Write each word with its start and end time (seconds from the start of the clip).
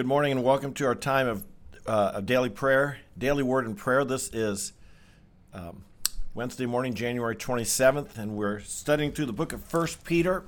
Good 0.00 0.06
morning 0.06 0.32
and 0.32 0.42
welcome 0.42 0.72
to 0.72 0.86
our 0.86 0.94
time 0.94 1.28
of, 1.28 1.44
uh, 1.86 2.12
of 2.14 2.24
daily 2.24 2.48
prayer, 2.48 2.96
daily 3.18 3.42
word 3.42 3.66
and 3.66 3.76
prayer. 3.76 4.02
This 4.02 4.30
is 4.32 4.72
um, 5.52 5.84
Wednesday 6.32 6.64
morning, 6.64 6.94
January 6.94 7.36
27th, 7.36 8.16
and 8.16 8.34
we're 8.34 8.60
studying 8.60 9.12
through 9.12 9.26
the 9.26 9.34
book 9.34 9.52
of 9.52 9.62
First 9.62 10.02
Peter. 10.02 10.44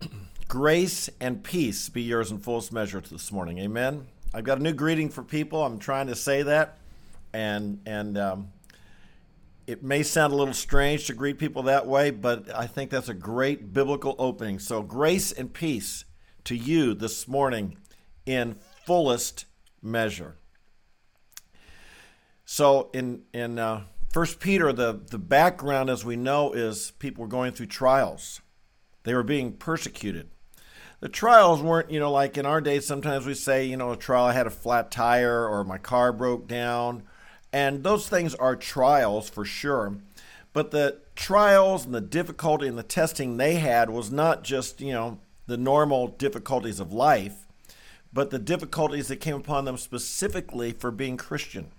Grace 0.48 1.10
and 1.20 1.44
peace 1.44 1.90
be 1.90 2.00
yours 2.00 2.30
in 2.30 2.38
fullest 2.38 2.72
measure 2.72 3.02
this 3.02 3.30
morning. 3.30 3.58
Amen. 3.58 4.06
I've 4.32 4.44
got 4.44 4.56
a 4.56 4.62
new 4.62 4.72
greeting 4.72 5.10
for 5.10 5.22
people. 5.22 5.62
I'm 5.62 5.78
trying 5.78 6.06
to 6.06 6.16
say 6.16 6.42
that, 6.42 6.78
and 7.34 7.82
and 7.84 8.16
um, 8.16 8.52
it 9.66 9.82
may 9.82 10.02
sound 10.02 10.32
a 10.32 10.36
little 10.36 10.54
strange 10.54 11.06
to 11.08 11.12
greet 11.12 11.36
people 11.36 11.64
that 11.64 11.86
way, 11.86 12.10
but 12.10 12.48
I 12.56 12.66
think 12.66 12.88
that's 12.88 13.10
a 13.10 13.14
great 13.14 13.74
biblical 13.74 14.14
opening. 14.18 14.60
So, 14.60 14.80
grace 14.80 15.30
and 15.30 15.52
peace 15.52 16.06
to 16.44 16.56
you 16.56 16.94
this 16.94 17.28
morning 17.28 17.76
in 18.26 18.56
fullest 18.84 19.46
measure. 19.82 20.36
So 22.44 22.90
in 22.92 23.22
in 23.32 23.58
uh, 23.58 23.84
First 24.12 24.40
Peter, 24.40 24.72
the 24.72 25.00
the 25.08 25.18
background, 25.18 25.88
as 25.88 26.04
we 26.04 26.16
know, 26.16 26.52
is 26.52 26.92
people 26.98 27.22
were 27.22 27.28
going 27.28 27.52
through 27.52 27.66
trials. 27.66 28.40
They 29.04 29.14
were 29.14 29.22
being 29.22 29.52
persecuted. 29.52 30.30
The 31.00 31.08
trials 31.08 31.62
weren't, 31.62 31.90
you 31.90 31.98
know, 31.98 32.10
like 32.10 32.36
in 32.36 32.44
our 32.44 32.60
day. 32.60 32.80
Sometimes 32.80 33.24
we 33.24 33.34
say, 33.34 33.64
you 33.64 33.76
know, 33.76 33.92
a 33.92 33.96
trial. 33.96 34.26
I 34.26 34.32
had 34.32 34.46
a 34.46 34.50
flat 34.50 34.90
tire, 34.90 35.48
or 35.48 35.64
my 35.64 35.78
car 35.78 36.12
broke 36.12 36.46
down, 36.46 37.04
and 37.52 37.82
those 37.82 38.08
things 38.08 38.34
are 38.34 38.56
trials 38.56 39.30
for 39.30 39.44
sure. 39.44 39.96
But 40.52 40.72
the 40.72 41.00
trials 41.14 41.86
and 41.86 41.94
the 41.94 42.00
difficulty 42.00 42.66
and 42.66 42.76
the 42.76 42.82
testing 42.82 43.36
they 43.36 43.54
had 43.54 43.88
was 43.88 44.10
not 44.10 44.42
just, 44.42 44.80
you 44.80 44.92
know, 44.92 45.20
the 45.46 45.56
normal 45.56 46.08
difficulties 46.08 46.80
of 46.80 46.92
life 46.92 47.46
but 48.12 48.30
the 48.30 48.38
difficulties 48.38 49.08
that 49.08 49.16
came 49.16 49.36
upon 49.36 49.64
them 49.64 49.76
specifically 49.76 50.72
for 50.72 50.90
being 50.90 51.16
Christian. 51.16 51.70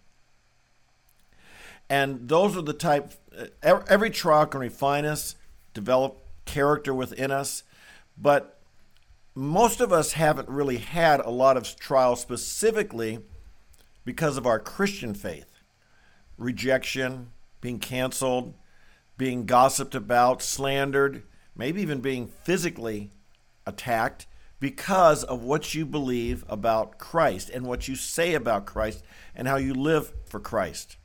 And 1.90 2.29
those 2.29 2.55
are 2.55 2.62
the 2.62 2.74
type, 2.74 3.13
uh, 3.37 3.79
every 3.87 4.10
trial 4.10 4.46
can 4.46 4.62
refine 4.62 5.05
us, 5.05 5.35
develop 5.74 6.20
character 6.46 6.93
within 6.93 7.32
us, 7.32 7.63
but 8.18 8.59
most 9.35 9.82
of 9.82 9.91
us 9.91 10.13
haven't 10.13 10.49
really 10.49 10.77
had 10.77 11.20
a 11.20 11.29
lot 11.29 11.57
of 11.57 11.76
trials 11.77 12.21
specifically 12.21 13.20
because 14.05 14.37
of 14.37 14.46
our 14.46 14.59
Christian 14.59 15.13
faith. 15.13 15.59
Rejection, 16.37 17.32
being 17.59 17.79
canceled, 17.79 18.54
being 19.18 19.46
gossiped 19.46 19.96
about, 19.96 20.41
slandered, 20.41 21.24
maybe 21.55 21.82
even 21.82 21.99
being 21.99 22.27
physically 22.27 23.12
attacked 23.65 24.26
because 24.62 25.23
of 25.23 25.43
what 25.43 25.73
you 25.73 25.85
believe 25.85 26.45
about 26.48 26.99
Christ 26.99 27.49
and 27.49 27.65
what 27.65 27.90
you 27.90 27.95
say 27.95 28.35
about 28.35 28.65
Christ 28.65 29.03
and 29.35 29.48
how 29.48 29.57
you 29.57 29.73
live 29.73 30.13
for 30.23 30.40
Christ. 30.40 30.95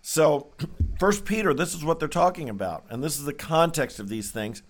So, 0.00 0.52
First 0.98 1.26
Peter, 1.26 1.52
this 1.52 1.74
is 1.74 1.84
what 1.84 1.98
they're 1.98 2.08
talking 2.08 2.48
about, 2.48 2.86
and 2.88 3.02
this 3.02 3.18
is 3.18 3.24
the 3.24 3.34
context 3.34 3.98
of 3.98 4.08
these 4.08 4.30
things. 4.30 4.62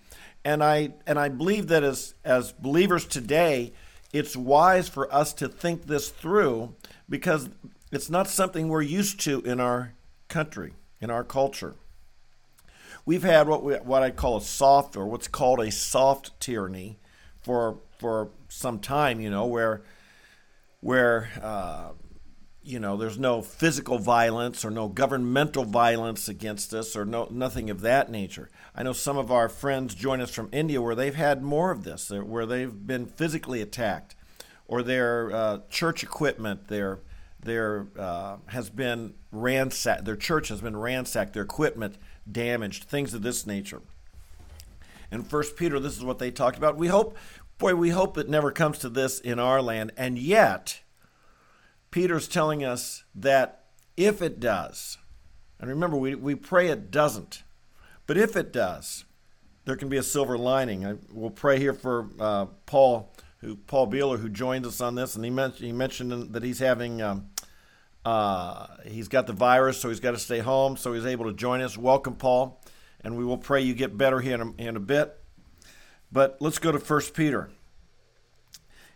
And 0.43 0.63
I 0.63 0.95
and 1.05 1.19
I 1.19 1.29
believe 1.29 1.67
that 1.67 1.83
as 1.83 2.15
as 2.25 2.51
believers 2.51 3.05
today, 3.05 3.71
it's 4.11 4.35
wise 4.35 4.89
for 4.89 5.13
us 5.13 5.31
to 5.33 5.47
think 5.47 5.85
this 5.85 6.09
through 6.09 6.75
because 7.07 7.49
it's 7.91 8.09
not 8.09 8.27
something 8.27 8.67
we're 8.67 8.81
used 8.81 9.19
to 9.21 9.41
in 9.41 9.59
our 9.59 9.93
country, 10.27 10.73
in 10.99 11.11
our 11.11 11.23
culture. 11.23 11.75
We've 13.05 13.23
had 13.23 13.47
what 13.47 13.63
we, 13.63 13.75
what 13.75 14.01
I 14.01 14.09
call 14.09 14.37
a 14.37 14.41
soft 14.41 14.95
or 14.97 15.05
what's 15.05 15.27
called 15.27 15.59
a 15.59 15.69
soft 15.69 16.39
tyranny 16.39 16.97
for 17.41 17.77
for 18.01 18.31
some 18.49 18.79
time, 18.79 19.21
you 19.21 19.29
know, 19.29 19.45
where 19.45 19.83
where 20.81 21.29
uh, 21.41 21.91
you 22.63 22.79
know 22.79 22.97
there's 22.97 23.19
no 23.19 23.43
physical 23.43 23.99
violence 23.99 24.65
or 24.65 24.71
no 24.71 24.87
governmental 24.87 25.63
violence 25.63 26.27
against 26.27 26.73
us 26.73 26.95
or 26.95 27.05
no 27.05 27.27
nothing 27.29 27.69
of 27.69 27.81
that 27.81 28.09
nature. 28.09 28.49
I 28.75 28.81
know 28.81 28.93
some 28.93 29.17
of 29.17 29.31
our 29.31 29.47
friends 29.47 29.93
join 29.93 30.19
us 30.19 30.31
from 30.31 30.49
India 30.51 30.81
where 30.81 30.95
they've 30.95 31.15
had 31.15 31.43
more 31.43 31.69
of 31.69 31.83
this, 31.83 32.09
where 32.09 32.47
they've 32.47 32.87
been 32.87 33.05
physically 33.05 33.61
attacked, 33.61 34.15
or 34.67 34.81
their 34.81 35.31
uh, 35.31 35.59
church 35.69 36.01
equipment, 36.01 36.67
their 36.69 36.99
their 37.39 37.85
uh, 37.97 38.37
has 38.47 38.71
been 38.71 39.13
ransacked, 39.31 40.05
their 40.05 40.15
church 40.15 40.47
has 40.47 40.59
been 40.59 40.75
ransacked, 40.75 41.33
their 41.33 41.43
equipment 41.43 41.97
damaged, 42.29 42.85
things 42.85 43.13
of 43.13 43.21
this 43.21 43.45
nature. 43.45 43.81
In 45.11 45.23
First 45.23 45.57
Peter, 45.57 45.79
this 45.79 45.97
is 45.97 46.03
what 46.03 46.19
they 46.19 46.31
talked 46.31 46.57
about. 46.57 46.77
We 46.77 46.87
hope 46.87 47.17
Boy, 47.61 47.75
we 47.75 47.91
hope 47.91 48.17
it 48.17 48.27
never 48.27 48.51
comes 48.51 48.79
to 48.79 48.89
this 48.89 49.19
in 49.19 49.37
our 49.37 49.61
land. 49.61 49.91
And 49.95 50.17
yet, 50.17 50.81
Peter's 51.91 52.27
telling 52.27 52.65
us 52.65 53.03
that 53.13 53.65
if 53.95 54.19
it 54.19 54.39
does, 54.39 54.97
and 55.59 55.69
remember, 55.69 55.95
we, 55.95 56.15
we 56.15 56.33
pray 56.33 56.69
it 56.69 56.89
doesn't, 56.89 57.43
but 58.07 58.17
if 58.17 58.35
it 58.35 58.51
does, 58.51 59.05
there 59.65 59.75
can 59.75 59.89
be 59.89 59.97
a 59.97 60.01
silver 60.01 60.39
lining. 60.39 60.87
I, 60.87 60.95
we'll 61.11 61.29
pray 61.29 61.59
here 61.59 61.75
for 61.75 62.09
uh, 62.19 62.47
Paul, 62.65 63.13
who 63.41 63.57
Paul 63.57 63.91
Beeler, 63.91 64.17
who 64.17 64.27
joined 64.27 64.65
us 64.65 64.81
on 64.81 64.95
this, 64.95 65.15
and 65.15 65.23
he, 65.23 65.29
mentioned 65.29 65.63
he 65.63 65.71
mentioned 65.71 66.33
that 66.33 66.41
he's 66.41 66.57
having. 66.57 66.99
Um, 67.03 67.29
uh, 68.03 68.65
he's 68.87 69.07
got 69.07 69.27
the 69.27 69.33
virus, 69.33 69.79
so 69.79 69.89
he's 69.89 69.99
got 69.99 70.11
to 70.11 70.17
stay 70.17 70.39
home. 70.39 70.77
So 70.77 70.93
he's 70.93 71.05
able 71.05 71.25
to 71.25 71.33
join 71.33 71.61
us. 71.61 71.77
Welcome, 71.77 72.15
Paul, 72.15 72.59
and 73.03 73.15
we 73.15 73.23
will 73.23 73.37
pray 73.37 73.61
you 73.61 73.75
get 73.75 73.95
better 73.95 74.19
here 74.19 74.33
in 74.33 74.41
a, 74.41 74.51
in 74.69 74.75
a 74.75 74.79
bit. 74.79 75.20
But 76.11 76.37
let's 76.39 76.59
go 76.59 76.71
to 76.71 76.77
1 76.77 77.01
Peter. 77.13 77.49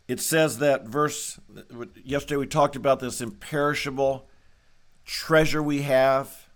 It 0.07 0.19
says 0.19 0.59
that 0.59 0.85
verse, 0.85 1.39
yesterday 2.03 2.37
we 2.37 2.45
talked 2.45 2.75
about 2.75 2.99
this 2.99 3.21
imperishable 3.21 4.27
treasure 5.05 5.63
we 5.63 5.81
have, 5.83 6.47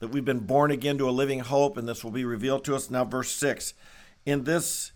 that 0.00 0.08
we've 0.08 0.24
been 0.24 0.40
born 0.40 0.70
again 0.70 0.98
to 0.98 1.08
a 1.08 1.10
living 1.10 1.40
hope, 1.40 1.76
and 1.76 1.88
this 1.88 2.04
will 2.04 2.10
be 2.10 2.24
revealed 2.24 2.64
to 2.64 2.74
us. 2.74 2.90
Now, 2.90 3.04
verse 3.04 3.30
6. 3.30 3.74
In 4.26 4.44
this, 4.44 4.92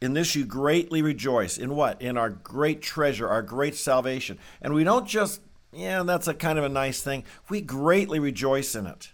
in 0.00 0.14
this 0.14 0.34
you 0.34 0.44
greatly 0.44 1.02
rejoice. 1.02 1.58
In 1.58 1.76
what? 1.76 2.00
In 2.02 2.16
our 2.16 2.30
great 2.30 2.82
treasure, 2.82 3.28
our 3.28 3.42
great 3.42 3.76
salvation. 3.76 4.38
And 4.60 4.74
we 4.74 4.82
don't 4.82 5.06
just, 5.06 5.40
yeah, 5.72 6.02
that's 6.02 6.26
a 6.26 6.34
kind 6.34 6.58
of 6.58 6.64
a 6.64 6.68
nice 6.68 7.02
thing. 7.02 7.24
We 7.48 7.60
greatly 7.60 8.18
rejoice 8.18 8.74
in 8.74 8.86
it. 8.86 9.11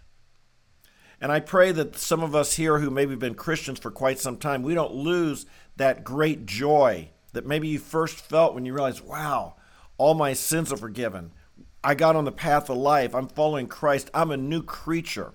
And 1.20 1.32
I 1.32 1.40
pray 1.40 1.72
that 1.72 1.96
some 1.96 2.22
of 2.22 2.34
us 2.34 2.54
here 2.54 2.78
who 2.78 2.90
maybe 2.90 3.10
have 3.10 3.18
been 3.18 3.34
Christians 3.34 3.80
for 3.80 3.90
quite 3.90 4.18
some 4.18 4.36
time, 4.36 4.62
we 4.62 4.74
don't 4.74 4.94
lose 4.94 5.46
that 5.76 6.04
great 6.04 6.46
joy 6.46 7.10
that 7.32 7.46
maybe 7.46 7.68
you 7.68 7.78
first 7.78 8.16
felt 8.16 8.54
when 8.54 8.64
you 8.64 8.72
realized, 8.72 9.04
wow, 9.04 9.56
all 9.96 10.14
my 10.14 10.32
sins 10.32 10.72
are 10.72 10.76
forgiven. 10.76 11.32
I 11.82 11.94
got 11.94 12.16
on 12.16 12.24
the 12.24 12.32
path 12.32 12.70
of 12.70 12.76
life. 12.76 13.14
I'm 13.14 13.28
following 13.28 13.66
Christ. 13.66 14.10
I'm 14.14 14.30
a 14.30 14.36
new 14.36 14.62
creature. 14.62 15.34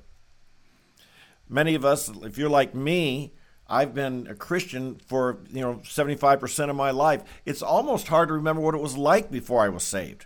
Many 1.50 1.76
of 1.76 1.86
us, 1.86 2.10
if 2.10 2.38
you're 2.38 2.50
like 2.50 2.74
me, 2.74 3.34
I've 3.68 3.94
been 3.94 4.28
a 4.28 4.36
Christian 4.36 5.00
for, 5.06 5.40
you 5.50 5.62
know, 5.62 5.76
75% 5.84 6.70
of 6.70 6.76
my 6.76 6.92
life. 6.92 7.24
It's 7.46 7.62
almost 7.62 8.08
hard 8.08 8.30
to 8.30 8.34
remember 8.34 8.62
what 8.62 8.76
it 8.76 8.82
was 8.82 8.98
like 8.98 9.32
before 9.32 9.62
I 9.62 9.70
was 9.70 9.84
saved. 9.84 10.26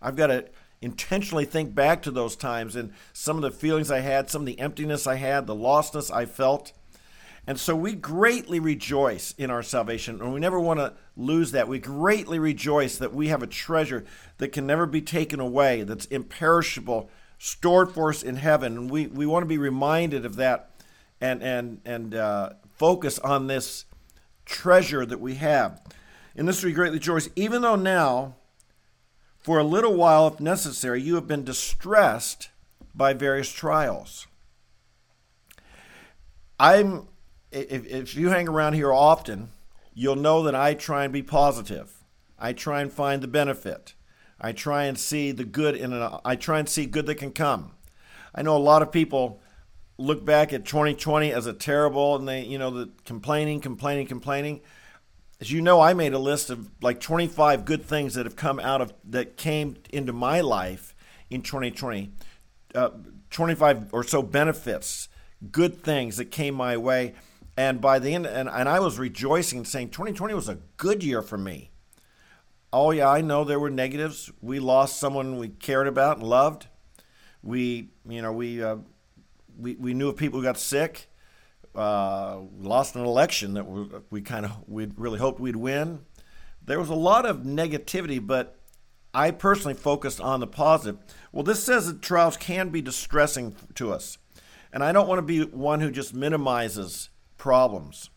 I've 0.00 0.16
got 0.16 0.28
to 0.28 0.46
intentionally 0.84 1.44
think 1.44 1.74
back 1.74 2.02
to 2.02 2.10
those 2.10 2.36
times 2.36 2.76
and 2.76 2.92
some 3.12 3.36
of 3.36 3.42
the 3.42 3.50
feelings 3.50 3.90
I 3.90 4.00
had, 4.00 4.30
some 4.30 4.42
of 4.42 4.46
the 4.46 4.60
emptiness 4.60 5.06
I 5.06 5.16
had, 5.16 5.46
the 5.46 5.54
lostness 5.54 6.14
I 6.14 6.26
felt. 6.26 6.72
And 7.46 7.60
so 7.60 7.76
we 7.76 7.92
greatly 7.92 8.58
rejoice 8.58 9.34
in 9.36 9.50
our 9.50 9.62
salvation, 9.62 10.20
and 10.20 10.32
we 10.32 10.40
never 10.40 10.58
want 10.58 10.80
to 10.80 10.94
lose 11.16 11.52
that. 11.52 11.68
We 11.68 11.78
greatly 11.78 12.38
rejoice 12.38 12.96
that 12.98 13.14
we 13.14 13.28
have 13.28 13.42
a 13.42 13.46
treasure 13.46 14.04
that 14.38 14.48
can 14.48 14.66
never 14.66 14.86
be 14.86 15.02
taken 15.02 15.40
away, 15.40 15.82
that's 15.82 16.06
imperishable, 16.06 17.10
stored 17.38 17.90
for 17.90 18.08
us 18.08 18.22
in 18.22 18.36
heaven. 18.36 18.78
And 18.78 18.90
we, 18.90 19.08
we 19.08 19.26
want 19.26 19.42
to 19.42 19.48
be 19.48 19.58
reminded 19.58 20.24
of 20.24 20.36
that 20.36 20.70
and, 21.20 21.42
and, 21.42 21.80
and 21.84 22.14
uh, 22.14 22.50
focus 22.76 23.18
on 23.18 23.46
this 23.46 23.84
treasure 24.46 25.04
that 25.04 25.20
we 25.20 25.34
have. 25.34 25.82
In 26.34 26.46
this 26.46 26.64
we 26.64 26.72
greatly 26.72 26.98
rejoice, 26.98 27.28
even 27.36 27.62
though 27.62 27.76
now, 27.76 28.36
for 29.44 29.58
a 29.58 29.64
little 29.64 29.94
while, 29.94 30.26
if 30.26 30.40
necessary, 30.40 31.02
you 31.02 31.16
have 31.16 31.28
been 31.28 31.44
distressed 31.44 32.48
by 32.94 33.12
various 33.12 33.52
trials. 33.52 34.26
I'm, 36.58 37.08
if, 37.52 37.86
if 37.86 38.16
you 38.16 38.30
hang 38.30 38.48
around 38.48 38.72
here 38.72 38.90
often, 38.90 39.50
you'll 39.92 40.16
know 40.16 40.42
that 40.44 40.54
I 40.54 40.72
try 40.72 41.04
and 41.04 41.12
be 41.12 41.22
positive. 41.22 41.92
I 42.38 42.54
try 42.54 42.80
and 42.80 42.90
find 42.90 43.22
the 43.22 43.28
benefit. 43.28 43.94
I 44.40 44.52
try 44.52 44.84
and 44.84 44.98
see 44.98 45.30
the 45.30 45.44
good 45.44 45.76
in. 45.76 45.92
I 46.24 46.36
try 46.36 46.58
and 46.58 46.68
see 46.68 46.86
good 46.86 47.04
that 47.06 47.16
can 47.16 47.30
come. 47.30 47.72
I 48.34 48.40
know 48.40 48.56
a 48.56 48.58
lot 48.58 48.80
of 48.80 48.90
people 48.90 49.42
look 49.98 50.24
back 50.24 50.54
at 50.54 50.64
2020 50.64 51.32
as 51.32 51.46
a 51.46 51.52
terrible, 51.52 52.16
and 52.16 52.26
they, 52.26 52.44
you 52.44 52.58
know, 52.58 52.70
the 52.70 52.90
complaining, 53.04 53.60
complaining, 53.60 54.06
complaining 54.06 54.62
as 55.40 55.50
you 55.50 55.60
know, 55.60 55.80
I 55.80 55.94
made 55.94 56.12
a 56.14 56.18
list 56.18 56.50
of 56.50 56.70
like 56.82 57.00
25 57.00 57.64
good 57.64 57.84
things 57.84 58.14
that 58.14 58.26
have 58.26 58.36
come 58.36 58.60
out 58.60 58.80
of 58.80 58.94
that 59.04 59.36
came 59.36 59.76
into 59.90 60.12
my 60.12 60.40
life 60.40 60.94
in 61.30 61.42
2020. 61.42 62.12
Uh, 62.74 62.90
25 63.30 63.92
or 63.92 64.04
so 64.04 64.22
benefits, 64.22 65.08
good 65.50 65.82
things 65.82 66.16
that 66.16 66.26
came 66.26 66.54
my 66.54 66.76
way. 66.76 67.14
And 67.56 67.80
by 67.80 67.98
the 67.98 68.14
end, 68.14 68.26
and, 68.26 68.48
and 68.48 68.68
I 68.68 68.80
was 68.80 68.98
rejoicing, 68.98 69.58
and 69.58 69.68
saying 69.68 69.90
2020 69.90 70.34
was 70.34 70.48
a 70.48 70.58
good 70.76 71.04
year 71.04 71.22
for 71.22 71.38
me. 71.38 71.70
oh 72.72 72.90
yeah, 72.90 73.08
I 73.08 73.20
know 73.20 73.44
there 73.44 73.60
were 73.60 73.70
negatives. 73.70 74.30
We 74.40 74.58
lost 74.58 74.98
someone 74.98 75.38
we 75.38 75.48
cared 75.48 75.86
about 75.86 76.18
and 76.18 76.26
loved. 76.26 76.66
We, 77.42 77.90
you 78.08 78.22
know, 78.22 78.32
we 78.32 78.62
uh, 78.62 78.78
we 79.58 79.74
we 79.76 79.94
knew 79.94 80.08
of 80.08 80.16
people 80.16 80.40
who 80.40 80.44
got 80.44 80.58
sick. 80.58 81.08
Uh, 81.74 82.40
lost 82.58 82.94
an 82.94 83.04
election 83.04 83.54
that 83.54 83.66
we, 83.66 83.88
we 84.10 84.20
kind 84.20 84.44
of 84.44 84.52
we 84.68 84.86
really 84.96 85.18
hoped 85.18 85.40
we'd 85.40 85.56
win. 85.56 86.00
There 86.64 86.78
was 86.78 86.88
a 86.88 86.94
lot 86.94 87.26
of 87.26 87.38
negativity, 87.38 88.24
but 88.24 88.56
I 89.12 89.32
personally 89.32 89.74
focused 89.74 90.20
on 90.20 90.40
the 90.40 90.46
positive. 90.46 90.98
Well, 91.32 91.42
this 91.42 91.62
says 91.62 91.86
that 91.86 92.00
trials 92.00 92.36
can 92.36 92.70
be 92.70 92.80
distressing 92.80 93.56
to 93.74 93.92
us, 93.92 94.18
and 94.72 94.84
I 94.84 94.92
don't 94.92 95.08
want 95.08 95.18
to 95.18 95.22
be 95.22 95.42
one 95.42 95.80
who 95.80 95.90
just 95.90 96.14
minimizes 96.14 97.10
problems 97.36 98.10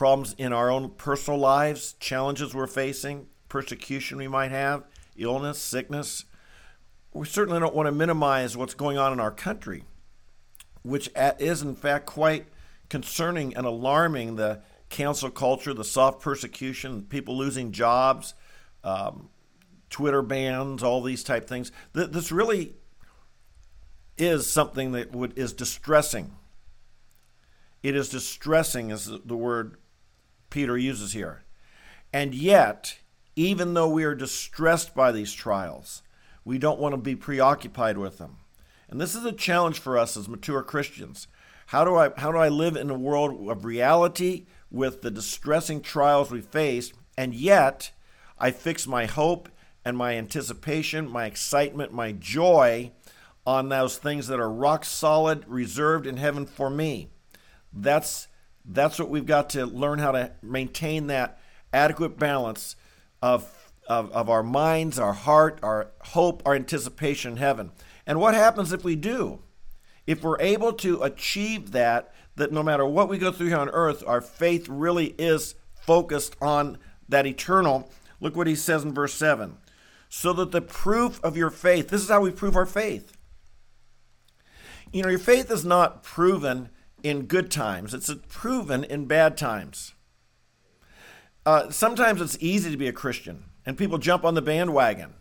problems 0.00 0.34
in 0.38 0.50
our 0.50 0.70
own 0.70 0.88
personal 0.90 1.38
lives, 1.38 1.94
challenges 2.00 2.54
we're 2.54 2.66
facing, 2.66 3.26
persecution 3.50 4.16
we 4.16 4.28
might 4.28 4.50
have, 4.50 4.82
illness, 5.14 5.58
sickness. 5.58 6.24
We 7.12 7.26
certainly 7.26 7.60
don't 7.60 7.74
want 7.74 7.86
to 7.86 7.92
minimize 7.92 8.56
what's 8.56 8.72
going 8.72 8.96
on 8.96 9.12
in 9.12 9.20
our 9.20 9.30
country, 9.30 9.84
which 10.82 11.10
is 11.38 11.60
in 11.60 11.74
fact 11.74 12.06
quite 12.06 12.46
concerning 12.90 13.56
and 13.56 13.64
alarming 13.64 14.36
the 14.36 14.60
cancel 14.90 15.30
culture, 15.30 15.72
the 15.72 15.84
soft 15.84 16.20
persecution, 16.20 17.04
people 17.04 17.38
losing 17.38 17.72
jobs, 17.72 18.34
um, 18.84 19.30
Twitter 19.88 20.20
bans, 20.20 20.82
all 20.82 21.00
these 21.00 21.24
type 21.24 21.48
things. 21.48 21.72
This 21.94 22.30
really 22.30 22.74
is 24.18 24.46
something 24.46 24.92
that 24.92 25.12
would 25.12 25.38
is 25.38 25.52
distressing. 25.54 26.32
It 27.82 27.96
is 27.96 28.10
distressing, 28.10 28.90
is 28.90 29.10
the 29.24 29.36
word 29.36 29.76
Peter 30.50 30.76
uses 30.76 31.12
here. 31.12 31.44
And 32.12 32.34
yet, 32.34 32.98
even 33.36 33.72
though 33.74 33.88
we 33.88 34.04
are 34.04 34.14
distressed 34.14 34.94
by 34.94 35.12
these 35.12 35.32
trials, 35.32 36.02
we 36.44 36.58
don't 36.58 36.80
want 36.80 36.92
to 36.92 37.00
be 37.00 37.16
preoccupied 37.16 37.96
with 37.96 38.18
them. 38.18 38.36
And 38.88 39.00
this 39.00 39.14
is 39.14 39.24
a 39.24 39.32
challenge 39.32 39.78
for 39.78 39.96
us 39.96 40.16
as 40.16 40.28
mature 40.28 40.62
Christians. 40.62 41.28
How 41.70 41.84
do 41.84 41.94
I 41.94 42.10
how 42.16 42.32
do 42.32 42.38
I 42.38 42.48
live 42.48 42.74
in 42.74 42.90
a 42.90 42.98
world 42.98 43.48
of 43.48 43.64
reality 43.64 44.46
with 44.72 45.02
the 45.02 45.10
distressing 45.10 45.80
trials 45.80 46.28
we 46.28 46.40
face 46.40 46.92
and 47.16 47.32
yet 47.32 47.92
I 48.40 48.50
fix 48.50 48.88
my 48.88 49.06
hope 49.06 49.48
and 49.84 49.96
my 49.96 50.16
anticipation, 50.16 51.08
my 51.08 51.26
excitement, 51.26 51.92
my 51.92 52.10
joy 52.10 52.90
on 53.46 53.68
those 53.68 53.98
things 53.98 54.26
that 54.26 54.40
are 54.40 54.50
rock 54.50 54.84
solid 54.84 55.44
reserved 55.46 56.08
in 56.08 56.16
heaven 56.16 56.44
for 56.44 56.70
me. 56.70 57.08
That's 57.72 58.26
that's 58.64 58.98
what 58.98 59.08
we've 59.08 59.24
got 59.24 59.50
to 59.50 59.64
learn 59.64 60.00
how 60.00 60.10
to 60.10 60.32
maintain 60.42 61.06
that 61.06 61.38
adequate 61.72 62.18
balance 62.18 62.74
of, 63.22 63.48
of, 63.86 64.10
of 64.10 64.28
our 64.28 64.42
minds, 64.42 64.98
our 64.98 65.12
heart, 65.12 65.60
our 65.62 65.92
hope, 66.00 66.42
our 66.44 66.56
anticipation 66.56 67.30
in 67.30 67.36
heaven. 67.38 67.70
And 68.08 68.18
what 68.18 68.34
happens 68.34 68.72
if 68.72 68.82
we 68.82 68.96
do? 68.96 69.44
If 70.10 70.24
we're 70.24 70.40
able 70.40 70.72
to 70.72 71.04
achieve 71.04 71.70
that, 71.70 72.12
that 72.34 72.50
no 72.50 72.64
matter 72.64 72.84
what 72.84 73.08
we 73.08 73.16
go 73.16 73.30
through 73.30 73.46
here 73.46 73.58
on 73.58 73.68
earth, 73.68 74.02
our 74.04 74.20
faith 74.20 74.68
really 74.68 75.14
is 75.18 75.54
focused 75.72 76.34
on 76.42 76.78
that 77.08 77.26
eternal. 77.26 77.88
Look 78.20 78.34
what 78.34 78.48
he 78.48 78.56
says 78.56 78.82
in 78.82 78.92
verse 78.92 79.14
7 79.14 79.56
so 80.08 80.32
that 80.32 80.50
the 80.50 80.60
proof 80.60 81.22
of 81.22 81.36
your 81.36 81.48
faith, 81.48 81.90
this 81.90 82.02
is 82.02 82.08
how 82.08 82.20
we 82.22 82.32
prove 82.32 82.56
our 82.56 82.66
faith. 82.66 83.16
You 84.92 85.04
know, 85.04 85.08
your 85.08 85.20
faith 85.20 85.48
is 85.48 85.64
not 85.64 86.02
proven 86.02 86.70
in 87.04 87.26
good 87.26 87.48
times, 87.48 87.94
it's 87.94 88.12
proven 88.28 88.82
in 88.82 89.06
bad 89.06 89.36
times. 89.36 89.94
Uh, 91.46 91.70
sometimes 91.70 92.20
it's 92.20 92.36
easy 92.40 92.72
to 92.72 92.76
be 92.76 92.88
a 92.88 92.92
Christian, 92.92 93.44
and 93.64 93.78
people 93.78 93.96
jump 93.98 94.24
on 94.24 94.34
the 94.34 94.42
bandwagon. 94.42 95.14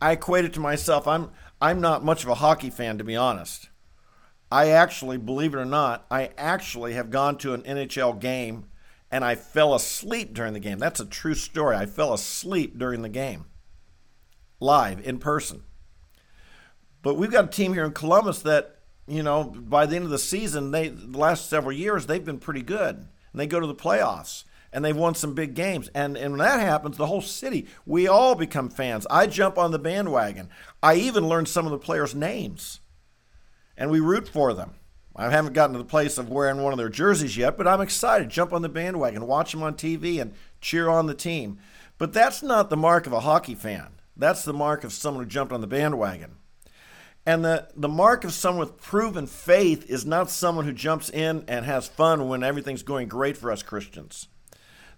I 0.00 0.12
equate 0.12 0.46
it 0.46 0.54
to 0.54 0.60
myself. 0.60 1.06
I'm 1.06 1.32
I'm 1.60 1.82
not 1.82 2.02
much 2.02 2.22
of 2.22 2.30
a 2.30 2.36
hockey 2.36 2.70
fan, 2.70 2.96
to 2.96 3.04
be 3.04 3.14
honest. 3.14 3.68
I 4.50 4.68
actually, 4.68 5.18
believe 5.18 5.54
it 5.54 5.58
or 5.58 5.64
not, 5.64 6.06
I 6.10 6.30
actually 6.38 6.94
have 6.94 7.10
gone 7.10 7.36
to 7.38 7.54
an 7.54 7.62
NHL 7.62 8.20
game 8.20 8.66
and 9.10 9.24
I 9.24 9.34
fell 9.34 9.74
asleep 9.74 10.34
during 10.34 10.52
the 10.52 10.60
game. 10.60 10.78
That's 10.78 11.00
a 11.00 11.06
true 11.06 11.34
story. 11.34 11.76
I 11.76 11.86
fell 11.86 12.12
asleep 12.12 12.78
during 12.78 13.02
the 13.02 13.08
game, 13.08 13.46
live 14.60 15.04
in 15.06 15.18
person. 15.18 15.62
But 17.02 17.16
we've 17.16 17.30
got 17.30 17.44
a 17.44 17.48
team 17.48 17.72
here 17.72 17.84
in 17.84 17.92
Columbus 17.92 18.40
that 18.40 18.76
you 19.08 19.22
know, 19.22 19.44
by 19.44 19.86
the 19.86 19.96
end 19.96 20.04
of 20.04 20.10
the 20.10 20.18
season, 20.18 20.72
they 20.72 20.88
the 20.88 21.18
last 21.18 21.48
several 21.48 21.72
years 21.72 22.06
they've 22.06 22.24
been 22.24 22.38
pretty 22.38 22.62
good, 22.62 22.96
and 22.96 23.40
they 23.40 23.46
go 23.46 23.60
to 23.60 23.66
the 23.66 23.74
playoffs 23.74 24.44
and 24.72 24.84
they've 24.84 24.96
won 24.96 25.14
some 25.14 25.34
big 25.34 25.54
games. 25.54 25.88
And 25.94 26.16
and 26.16 26.32
when 26.32 26.40
that 26.40 26.60
happens, 26.60 26.96
the 26.96 27.06
whole 27.06 27.22
city, 27.22 27.66
we 27.84 28.08
all 28.08 28.34
become 28.34 28.68
fans. 28.68 29.06
I 29.08 29.26
jump 29.26 29.58
on 29.58 29.70
the 29.70 29.78
bandwagon. 29.78 30.48
I 30.82 30.96
even 30.96 31.28
learn 31.28 31.46
some 31.46 31.66
of 31.66 31.72
the 31.72 31.78
players' 31.78 32.14
names, 32.14 32.80
and 33.76 33.90
we 33.90 34.00
root 34.00 34.28
for 34.28 34.54
them. 34.54 34.74
I 35.14 35.30
haven't 35.30 35.54
gotten 35.54 35.72
to 35.72 35.78
the 35.78 35.84
place 35.84 36.18
of 36.18 36.28
wearing 36.28 36.62
one 36.62 36.72
of 36.72 36.78
their 36.78 36.90
jerseys 36.90 37.36
yet, 37.36 37.56
but 37.56 37.66
I'm 37.66 37.80
excited. 37.80 38.28
Jump 38.28 38.52
on 38.52 38.62
the 38.62 38.68
bandwagon, 38.68 39.26
watch 39.26 39.52
them 39.52 39.62
on 39.62 39.74
TV, 39.74 40.20
and 40.20 40.34
cheer 40.60 40.88
on 40.88 41.06
the 41.06 41.14
team. 41.14 41.58
But 41.98 42.12
that's 42.12 42.42
not 42.42 42.68
the 42.68 42.76
mark 42.76 43.06
of 43.06 43.14
a 43.14 43.20
hockey 43.20 43.54
fan. 43.54 43.88
That's 44.16 44.44
the 44.44 44.52
mark 44.52 44.84
of 44.84 44.92
someone 44.92 45.24
who 45.24 45.30
jumped 45.30 45.52
on 45.52 45.62
the 45.62 45.66
bandwagon. 45.66 46.36
And 47.24 47.44
the, 47.44 47.68
the 47.74 47.88
mark 47.88 48.24
of 48.24 48.32
someone 48.32 48.60
with 48.60 48.80
proven 48.80 49.26
faith 49.26 49.90
is 49.90 50.06
not 50.06 50.30
someone 50.30 50.64
who 50.64 50.72
jumps 50.72 51.10
in 51.10 51.44
and 51.48 51.64
has 51.64 51.88
fun 51.88 52.28
when 52.28 52.44
everything's 52.44 52.84
going 52.84 53.08
great 53.08 53.36
for 53.36 53.50
us 53.50 53.62
Christians. 53.62 54.28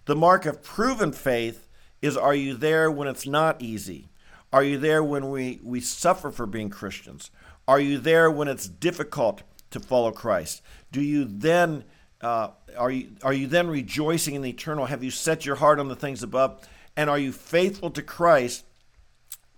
The 0.04 0.16
mark 0.16 0.44
of 0.44 0.62
proven 0.62 1.12
faith 1.12 1.68
is 2.02 2.16
are 2.16 2.34
you 2.34 2.54
there 2.54 2.90
when 2.90 3.08
it's 3.08 3.26
not 3.26 3.62
easy? 3.62 4.10
Are 4.52 4.62
you 4.62 4.78
there 4.78 5.02
when 5.02 5.30
we, 5.30 5.60
we 5.62 5.80
suffer 5.80 6.30
for 6.30 6.46
being 6.46 6.70
Christians? 6.70 7.30
Are 7.68 7.78
you 7.78 7.98
there 7.98 8.30
when 8.30 8.48
it's 8.48 8.66
difficult 8.66 9.42
to 9.70 9.78
follow 9.78 10.10
Christ? 10.10 10.62
Do 10.90 11.00
you 11.00 11.24
then 11.24 11.84
uh, 12.20 12.48
are 12.76 12.90
you 12.90 13.12
are 13.22 13.32
you 13.32 13.46
then 13.46 13.68
rejoicing 13.68 14.34
in 14.34 14.42
the 14.42 14.50
eternal? 14.50 14.86
Have 14.86 15.04
you 15.04 15.12
set 15.12 15.46
your 15.46 15.56
heart 15.56 15.78
on 15.78 15.86
the 15.86 15.94
things 15.94 16.24
above? 16.24 16.66
And 16.96 17.08
are 17.08 17.18
you 17.18 17.30
faithful 17.30 17.90
to 17.92 18.02
Christ 18.02 18.64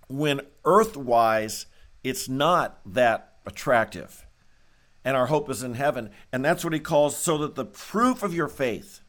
when 0.07 0.41
earthwise 0.63 1.65
it's 2.03 2.27
not 2.27 2.79
that 2.85 3.35
attractive. 3.45 4.25
And 5.03 5.17
our 5.17 5.27
hope 5.27 5.49
is 5.49 5.63
in 5.63 5.75
heaven. 5.75 6.11
And 6.31 6.43
that's 6.43 6.63
what 6.63 6.73
he 6.73 6.79
calls 6.79 7.17
so 7.17 7.37
that 7.39 7.55
the 7.55 7.65
proof 7.65 8.23
of 8.23 8.33
your 8.33 8.47
faith, 8.47 9.01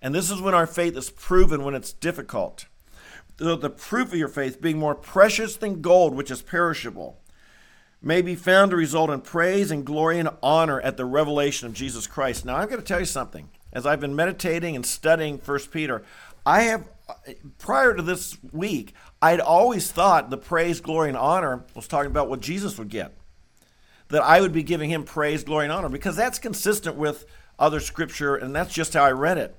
and 0.00 0.14
this 0.14 0.30
is 0.30 0.40
when 0.40 0.54
our 0.54 0.66
faith 0.66 0.96
is 0.96 1.10
proven 1.10 1.64
when 1.64 1.74
it's 1.74 1.92
difficult, 1.92 2.66
the 3.36 3.70
proof 3.70 4.12
of 4.12 4.18
your 4.18 4.28
faith 4.28 4.60
being 4.60 4.78
more 4.78 4.94
precious 4.94 5.56
than 5.56 5.82
gold, 5.82 6.14
which 6.14 6.30
is 6.30 6.42
perishable, 6.42 7.21
may 8.02 8.20
be 8.20 8.34
found 8.34 8.70
to 8.70 8.76
result 8.76 9.10
in 9.10 9.20
praise 9.20 9.70
and 9.70 9.84
glory 9.84 10.18
and 10.18 10.28
honor 10.42 10.80
at 10.80 10.96
the 10.96 11.04
revelation 11.04 11.66
of 11.66 11.74
Jesus 11.74 12.06
Christ. 12.06 12.44
Now, 12.44 12.56
I'm 12.56 12.68
going 12.68 12.80
to 12.80 12.86
tell 12.86 13.00
you 13.00 13.06
something. 13.06 13.50
As 13.72 13.86
I've 13.86 14.00
been 14.00 14.16
meditating 14.16 14.76
and 14.76 14.84
studying 14.84 15.38
First 15.38 15.70
Peter, 15.70 16.02
I 16.44 16.62
have 16.62 16.88
prior 17.58 17.94
to 17.94 18.02
this 18.02 18.36
week, 18.52 18.94
I'd 19.20 19.40
always 19.40 19.90
thought 19.90 20.30
the 20.30 20.36
praise, 20.36 20.80
glory, 20.80 21.08
and 21.08 21.16
honor 21.16 21.64
was 21.74 21.86
talking 21.86 22.10
about 22.10 22.28
what 22.28 22.40
Jesus 22.40 22.76
would 22.78 22.88
get. 22.88 23.16
That 24.08 24.22
I 24.22 24.40
would 24.40 24.52
be 24.52 24.62
giving 24.62 24.90
him 24.90 25.04
praise, 25.04 25.44
glory, 25.44 25.64
and 25.64 25.72
honor 25.72 25.88
because 25.88 26.16
that's 26.16 26.38
consistent 26.38 26.96
with 26.96 27.24
other 27.58 27.80
scripture, 27.80 28.34
and 28.34 28.54
that's 28.54 28.74
just 28.74 28.94
how 28.94 29.04
I 29.04 29.12
read 29.12 29.38
it. 29.38 29.56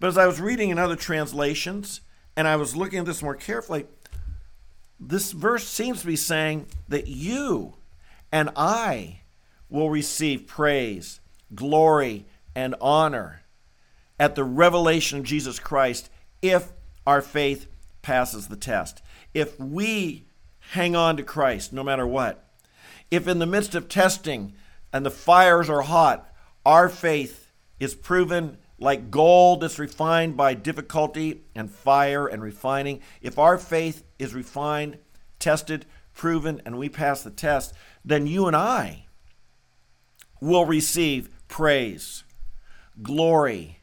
But 0.00 0.08
as 0.08 0.18
I 0.18 0.26
was 0.26 0.40
reading 0.40 0.70
in 0.70 0.78
other 0.78 0.96
translations 0.96 2.00
and 2.36 2.46
I 2.46 2.56
was 2.56 2.76
looking 2.76 2.98
at 2.98 3.06
this 3.06 3.22
more 3.22 3.34
carefully, 3.34 3.86
this 5.00 5.32
verse 5.32 5.66
seems 5.66 6.00
to 6.00 6.06
be 6.06 6.16
saying 6.16 6.66
that 6.88 7.06
you 7.06 7.74
and 8.32 8.50
I 8.56 9.20
will 9.70 9.90
receive 9.90 10.46
praise, 10.46 11.20
glory, 11.54 12.26
and 12.54 12.74
honor 12.80 13.42
at 14.18 14.34
the 14.34 14.44
revelation 14.44 15.18
of 15.18 15.24
Jesus 15.24 15.58
Christ 15.58 16.10
if 16.42 16.72
our 17.06 17.22
faith 17.22 17.66
passes 18.02 18.48
the 18.48 18.56
test. 18.56 19.02
If 19.34 19.58
we 19.60 20.26
hang 20.72 20.96
on 20.96 21.16
to 21.16 21.22
Christ 21.22 21.72
no 21.72 21.84
matter 21.84 22.06
what, 22.06 22.44
if 23.10 23.28
in 23.28 23.38
the 23.38 23.46
midst 23.46 23.74
of 23.74 23.88
testing 23.88 24.54
and 24.92 25.06
the 25.06 25.10
fires 25.10 25.70
are 25.70 25.82
hot, 25.82 26.30
our 26.66 26.88
faith 26.88 27.50
is 27.78 27.94
proven 27.94 28.58
like 28.78 29.10
gold 29.10 29.60
that's 29.60 29.78
refined 29.78 30.36
by 30.36 30.54
difficulty 30.54 31.42
and 31.54 31.70
fire 31.70 32.26
and 32.26 32.42
refining, 32.42 33.00
if 33.20 33.38
our 33.38 33.58
faith 33.58 34.04
is 34.18 34.34
refined, 34.34 34.98
tested, 35.38 35.84
proven, 36.14 36.62
and 36.64 36.78
we 36.78 36.88
pass 36.88 37.22
the 37.22 37.30
test, 37.30 37.74
then 38.04 38.26
you 38.26 38.46
and 38.46 38.56
I 38.56 39.06
will 40.40 40.64
receive 40.64 41.28
praise, 41.48 42.24
glory, 43.02 43.80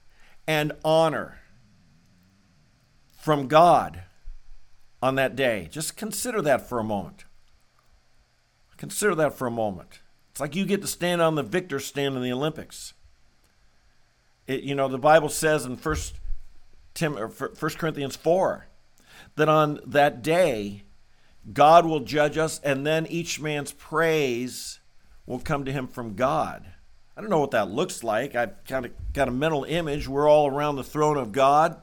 and 0.47 0.71
honor 0.83 1.39
from 3.19 3.47
God 3.47 4.03
on 5.01 5.15
that 5.15 5.35
day. 5.35 5.67
Just 5.71 5.97
consider 5.97 6.41
that 6.41 6.67
for 6.67 6.79
a 6.79 6.83
moment. 6.83 7.25
Consider 8.77 9.15
that 9.15 9.33
for 9.33 9.47
a 9.47 9.51
moment. 9.51 9.99
It's 10.31 10.39
like 10.39 10.55
you 10.55 10.65
get 10.65 10.81
to 10.81 10.87
stand 10.87 11.21
on 11.21 11.35
the 11.35 11.43
victor 11.43 11.79
stand 11.79 12.15
in 12.15 12.21
the 12.21 12.31
Olympics. 12.31 12.93
It, 14.47 14.63
you 14.63 14.75
know, 14.75 14.87
the 14.87 14.97
Bible 14.97 15.29
says 15.29 15.65
in 15.65 15.77
1, 15.77 15.95
Tim, 16.93 17.17
or 17.17 17.29
First 17.29 17.77
Corinthians 17.77 18.15
4 18.15 18.67
that 19.35 19.49
on 19.49 19.79
that 19.85 20.21
day, 20.21 20.83
God 21.51 21.85
will 21.85 21.99
judge 21.99 22.37
us, 22.37 22.59
and 22.63 22.85
then 22.85 23.05
each 23.07 23.39
man's 23.39 23.71
praise 23.71 24.79
will 25.25 25.39
come 25.39 25.65
to 25.65 25.71
him 25.71 25.87
from 25.87 26.15
God. 26.15 26.65
I 27.17 27.21
don't 27.21 27.29
know 27.29 27.39
what 27.39 27.51
that 27.51 27.69
looks 27.69 28.03
like. 28.03 28.35
I've 28.35 28.63
kind 28.65 28.85
of 28.85 28.91
got 29.13 29.27
a 29.27 29.31
mental 29.31 29.63
image. 29.63 30.07
We're 30.07 30.29
all 30.29 30.47
around 30.47 30.75
the 30.75 30.83
throne 30.83 31.17
of 31.17 31.31
God, 31.31 31.79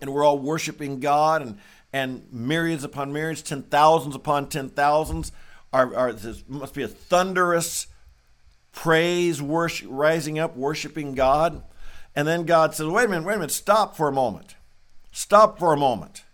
and 0.00 0.12
we're 0.12 0.24
all 0.24 0.38
worshiping 0.38 1.00
God, 1.00 1.42
and, 1.42 1.58
and 1.92 2.26
myriads 2.32 2.84
upon 2.84 3.12
myriads, 3.12 3.42
ten 3.42 3.62
thousands 3.62 4.14
upon 4.14 4.48
ten 4.48 4.68
thousands. 4.68 5.32
Are, 5.72 5.94
are, 5.94 6.12
this 6.12 6.44
must 6.48 6.74
be 6.74 6.82
a 6.82 6.88
thunderous 6.88 7.88
praise, 8.72 9.40
worship, 9.42 9.88
rising 9.90 10.38
up, 10.38 10.56
worshiping 10.56 11.14
God. 11.14 11.62
And 12.14 12.26
then 12.26 12.44
God 12.44 12.74
says, 12.74 12.86
wait 12.86 13.06
a 13.06 13.08
minute, 13.08 13.26
wait 13.26 13.34
a 13.34 13.38
minute, 13.38 13.50
stop 13.50 13.96
for 13.96 14.08
a 14.08 14.12
moment. 14.12 14.56
Stop 15.12 15.58
for 15.58 15.72
a 15.72 15.76
moment. 15.76 16.24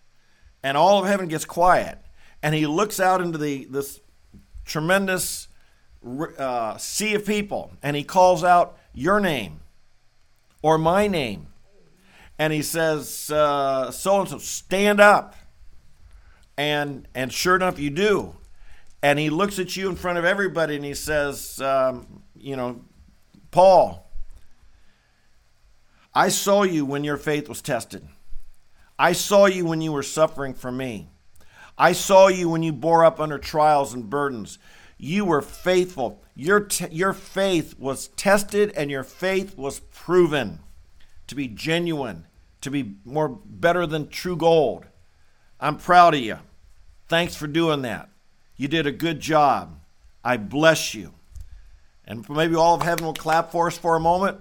And 0.63 0.77
all 0.77 1.01
of 1.01 1.07
heaven 1.07 1.27
gets 1.27 1.45
quiet. 1.45 1.99
And 2.41 2.55
he 2.55 2.65
looks 2.65 2.99
out 2.99 3.21
into 3.21 3.37
the 3.37 3.65
this 3.65 3.99
tremendous 4.65 5.47
uh, 6.37 6.77
sea 6.77 7.15
of 7.15 7.25
people 7.25 7.71
and 7.81 7.95
he 7.95 8.03
calls 8.03 8.43
out 8.43 8.77
your 8.93 9.19
name 9.19 9.59
or 10.61 10.77
my 10.77 11.07
name. 11.07 11.47
And 12.37 12.51
he 12.51 12.61
says, 12.61 13.09
so 13.09 13.85
and 13.87 13.93
so, 13.93 14.37
stand 14.39 14.99
up. 14.99 15.35
And, 16.57 17.07
and 17.15 17.31
sure 17.31 17.55
enough, 17.55 17.79
you 17.79 17.89
do. 17.89 18.35
And 19.05 19.19
he 19.19 19.29
looks 19.29 19.59
at 19.59 19.75
you 19.75 19.87
in 19.87 19.95
front 19.95 20.17
of 20.17 20.25
everybody 20.25 20.75
and 20.75 20.83
he 20.83 20.95
says, 20.95 21.61
um, 21.61 22.23
you 22.35 22.55
know, 22.55 22.81
Paul, 23.51 24.09
I 26.11 26.29
saw 26.29 26.63
you 26.63 26.87
when 26.87 27.03
your 27.03 27.17
faith 27.17 27.47
was 27.47 27.61
tested. 27.61 28.07
I 28.97 29.11
saw 29.11 29.45
you 29.45 29.63
when 29.63 29.79
you 29.79 29.91
were 29.91 30.01
suffering 30.01 30.55
for 30.55 30.71
me. 30.71 31.07
I 31.77 31.91
saw 31.91 32.29
you 32.29 32.49
when 32.49 32.63
you 32.63 32.73
bore 32.73 33.05
up 33.05 33.19
under 33.19 33.37
trials 33.37 33.93
and 33.93 34.09
burdens. 34.09 34.57
You 34.97 35.23
were 35.23 35.43
faithful. 35.43 36.23
Your, 36.33 36.61
t- 36.61 36.87
your 36.89 37.13
faith 37.13 37.77
was 37.77 38.07
tested 38.07 38.73
and 38.75 38.89
your 38.89 39.03
faith 39.03 39.55
was 39.55 39.81
proven 39.81 40.61
to 41.27 41.35
be 41.35 41.47
genuine, 41.47 42.25
to 42.61 42.71
be 42.71 42.95
more 43.05 43.29
better 43.29 43.85
than 43.85 44.07
true 44.07 44.35
gold. 44.35 44.87
I'm 45.59 45.77
proud 45.77 46.15
of 46.15 46.21
you. 46.21 46.39
Thanks 47.07 47.35
for 47.35 47.45
doing 47.45 47.83
that. 47.83 48.09
You 48.57 48.67
did 48.67 48.87
a 48.87 48.91
good 48.91 49.19
job. 49.19 49.79
I 50.23 50.37
bless 50.37 50.93
you. 50.93 51.13
And 52.05 52.27
maybe 52.29 52.55
all 52.55 52.75
of 52.75 52.83
heaven 52.83 53.05
will 53.05 53.13
clap 53.13 53.51
for 53.51 53.67
us 53.67 53.77
for 53.77 53.95
a 53.95 53.99
moment, 53.99 54.39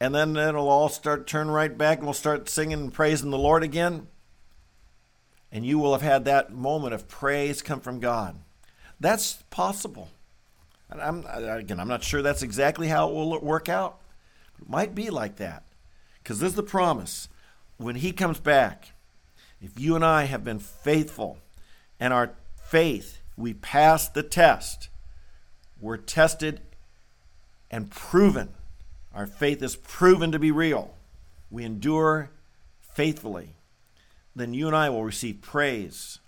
and 0.00 0.14
then 0.14 0.36
it'll 0.36 0.68
all 0.68 0.88
start 0.88 1.26
turn 1.26 1.50
right 1.50 1.76
back, 1.76 1.98
and 1.98 2.06
we'll 2.06 2.14
start 2.14 2.48
singing 2.48 2.80
and 2.80 2.92
praising 2.92 3.30
the 3.30 3.38
Lord 3.38 3.62
again. 3.62 4.06
And 5.52 5.64
you 5.64 5.78
will 5.78 5.92
have 5.92 6.02
had 6.02 6.24
that 6.24 6.52
moment 6.52 6.94
of 6.94 7.06
praise 7.06 7.62
come 7.62 7.80
from 7.80 8.00
God. 8.00 8.36
That's 8.98 9.34
possible. 9.50 10.08
And 10.90 11.00
I'm 11.00 11.24
again, 11.26 11.78
I'm 11.78 11.88
not 11.88 12.02
sure 12.02 12.22
that's 12.22 12.42
exactly 12.42 12.88
how 12.88 13.08
it 13.08 13.14
will 13.14 13.40
work 13.40 13.68
out. 13.68 14.00
It 14.60 14.68
might 14.68 14.94
be 14.94 15.10
like 15.10 15.36
that, 15.36 15.62
because 16.22 16.40
this 16.40 16.50
is 16.50 16.56
the 16.56 16.62
promise. 16.62 17.28
When 17.76 17.96
He 17.96 18.12
comes 18.12 18.40
back, 18.40 18.92
if 19.60 19.78
you 19.78 19.94
and 19.94 20.04
I 20.04 20.24
have 20.24 20.42
been 20.42 20.58
faithful, 20.58 21.38
and 22.00 22.12
our 22.12 22.32
faith, 22.56 23.20
we 23.36 23.54
pass 23.54 24.08
the 24.08 24.22
test. 24.22 24.88
We're 25.80 25.96
tested 25.96 26.60
and 27.70 27.90
proven. 27.90 28.50
Our 29.14 29.26
faith 29.26 29.62
is 29.62 29.76
proven 29.76 30.32
to 30.32 30.38
be 30.38 30.50
real. 30.50 30.94
We 31.50 31.64
endure 31.64 32.30
faithfully. 32.80 33.56
Then 34.36 34.54
you 34.54 34.66
and 34.66 34.76
I 34.76 34.90
will 34.90 35.04
receive 35.04 35.40
praise, 35.40 36.18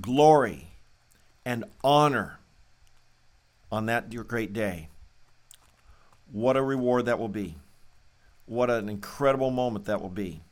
glory, 0.00 0.68
and 1.44 1.64
honor 1.82 2.38
on 3.70 3.86
that 3.86 4.10
great 4.26 4.52
day. 4.52 4.88
What 6.32 6.56
a 6.56 6.62
reward 6.62 7.06
that 7.06 7.18
will 7.18 7.28
be. 7.28 7.56
What 8.46 8.70
an 8.70 8.88
incredible 8.88 9.50
moment 9.50 9.84
that 9.86 10.00
will 10.00 10.08
be. 10.08 10.42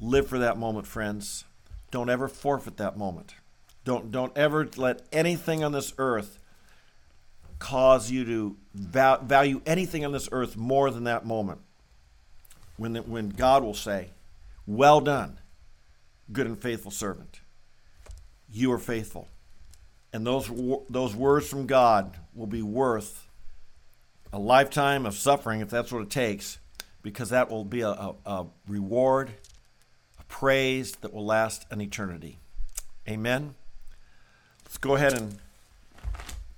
Live 0.00 0.28
for 0.28 0.38
that 0.38 0.58
moment, 0.58 0.86
friends. 0.86 1.44
Don't 1.90 2.10
ever 2.10 2.28
forfeit 2.28 2.76
that 2.78 2.96
moment. 2.96 3.34
Don't, 3.84 4.10
don't 4.10 4.36
ever 4.36 4.68
let 4.76 5.02
anything 5.12 5.64
on 5.64 5.72
this 5.72 5.92
earth 5.98 6.38
cause 7.58 8.10
you 8.10 8.24
to 8.24 8.56
value 8.74 9.60
anything 9.66 10.04
on 10.04 10.12
this 10.12 10.28
earth 10.32 10.56
more 10.56 10.90
than 10.90 11.04
that 11.04 11.24
moment 11.24 11.60
when, 12.76 12.92
the, 12.94 13.02
when 13.02 13.28
God 13.28 13.62
will 13.62 13.74
say, 13.74 14.10
Well 14.66 15.00
done, 15.00 15.38
good 16.32 16.46
and 16.46 16.60
faithful 16.60 16.90
servant. 16.90 17.40
You 18.52 18.72
are 18.72 18.78
faithful. 18.78 19.28
And 20.12 20.26
those, 20.26 20.50
those 20.90 21.14
words 21.14 21.48
from 21.48 21.66
God 21.66 22.16
will 22.34 22.46
be 22.46 22.62
worth 22.62 23.28
a 24.32 24.38
lifetime 24.38 25.06
of 25.06 25.14
suffering 25.14 25.60
if 25.60 25.70
that's 25.70 25.92
what 25.92 26.02
it 26.02 26.10
takes, 26.10 26.58
because 27.02 27.30
that 27.30 27.50
will 27.50 27.64
be 27.64 27.80
a, 27.80 27.88
a, 27.88 28.14
a 28.26 28.46
reward, 28.68 29.30
a 30.18 30.24
praise 30.24 30.92
that 30.96 31.12
will 31.14 31.24
last 31.24 31.64
an 31.70 31.80
eternity. 31.80 32.38
Amen. 33.08 33.54
Let's 34.72 34.78
go 34.78 34.94
ahead 34.94 35.12
and 35.12 35.36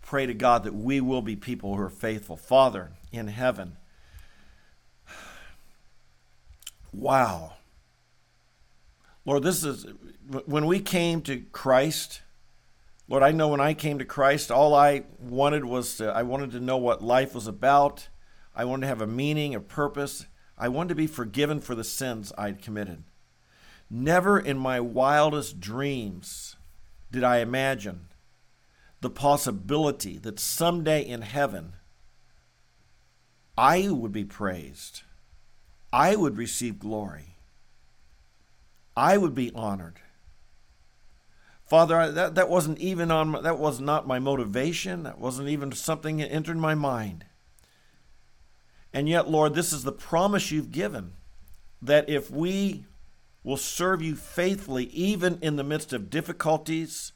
pray 0.00 0.24
to 0.24 0.34
God 0.34 0.62
that 0.62 0.72
we 0.72 1.00
will 1.00 1.20
be 1.20 1.34
people 1.34 1.74
who 1.74 1.82
are 1.82 1.90
faithful. 1.90 2.36
Father 2.36 2.92
in 3.10 3.26
heaven, 3.26 3.76
wow. 6.92 7.54
Lord, 9.24 9.42
this 9.42 9.64
is 9.64 9.86
when 10.46 10.66
we 10.66 10.78
came 10.78 11.22
to 11.22 11.40
Christ. 11.50 12.22
Lord, 13.08 13.24
I 13.24 13.32
know 13.32 13.48
when 13.48 13.60
I 13.60 13.74
came 13.74 13.98
to 13.98 14.04
Christ, 14.04 14.48
all 14.48 14.76
I 14.76 15.02
wanted 15.18 15.64
was 15.64 15.96
to, 15.96 16.06
I 16.12 16.22
wanted 16.22 16.52
to 16.52 16.60
know 16.60 16.76
what 16.76 17.02
life 17.02 17.34
was 17.34 17.48
about. 17.48 18.06
I 18.54 18.64
wanted 18.64 18.82
to 18.82 18.86
have 18.86 19.00
a 19.00 19.08
meaning, 19.08 19.56
a 19.56 19.60
purpose. 19.60 20.26
I 20.56 20.68
wanted 20.68 20.90
to 20.90 20.94
be 20.94 21.08
forgiven 21.08 21.60
for 21.60 21.74
the 21.74 21.82
sins 21.82 22.32
I'd 22.38 22.62
committed. 22.62 23.02
Never 23.90 24.38
in 24.38 24.56
my 24.56 24.78
wildest 24.78 25.58
dreams 25.58 26.53
did 27.14 27.22
I 27.22 27.38
imagine 27.38 28.08
the 29.00 29.08
possibility 29.08 30.18
that 30.18 30.40
someday 30.40 31.00
in 31.00 31.22
heaven 31.22 31.74
I 33.56 33.88
would 33.88 34.10
be 34.10 34.24
praised, 34.24 35.02
I 35.92 36.16
would 36.16 36.36
receive 36.36 36.80
glory, 36.80 37.36
I 38.96 39.16
would 39.16 39.34
be 39.34 39.52
honored. 39.54 40.00
Father, 41.64 42.10
that, 42.10 42.34
that 42.34 42.50
wasn't 42.50 42.78
even 42.78 43.12
on 43.12 43.44
that 43.44 43.58
was 43.58 43.80
not 43.80 44.08
my 44.08 44.18
motivation. 44.18 45.04
That 45.04 45.18
wasn't 45.18 45.48
even 45.48 45.70
something 45.72 46.16
that 46.16 46.32
entered 46.32 46.58
my 46.58 46.74
mind. 46.74 47.24
And 48.92 49.08
yet, 49.08 49.30
Lord, 49.30 49.54
this 49.54 49.72
is 49.72 49.82
the 49.82 49.92
promise 49.92 50.50
you've 50.50 50.72
given 50.72 51.12
that 51.80 52.08
if 52.08 52.30
we 52.30 52.84
will 53.44 53.58
serve 53.58 54.02
you 54.02 54.16
faithfully, 54.16 54.86
even 54.86 55.38
in 55.42 55.56
the 55.56 55.62
midst 55.62 55.92
of 55.92 56.10
difficulties, 56.10 57.12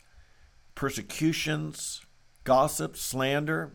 persecutions, 0.74 2.02
gossip, 2.44 2.96
slander. 2.96 3.74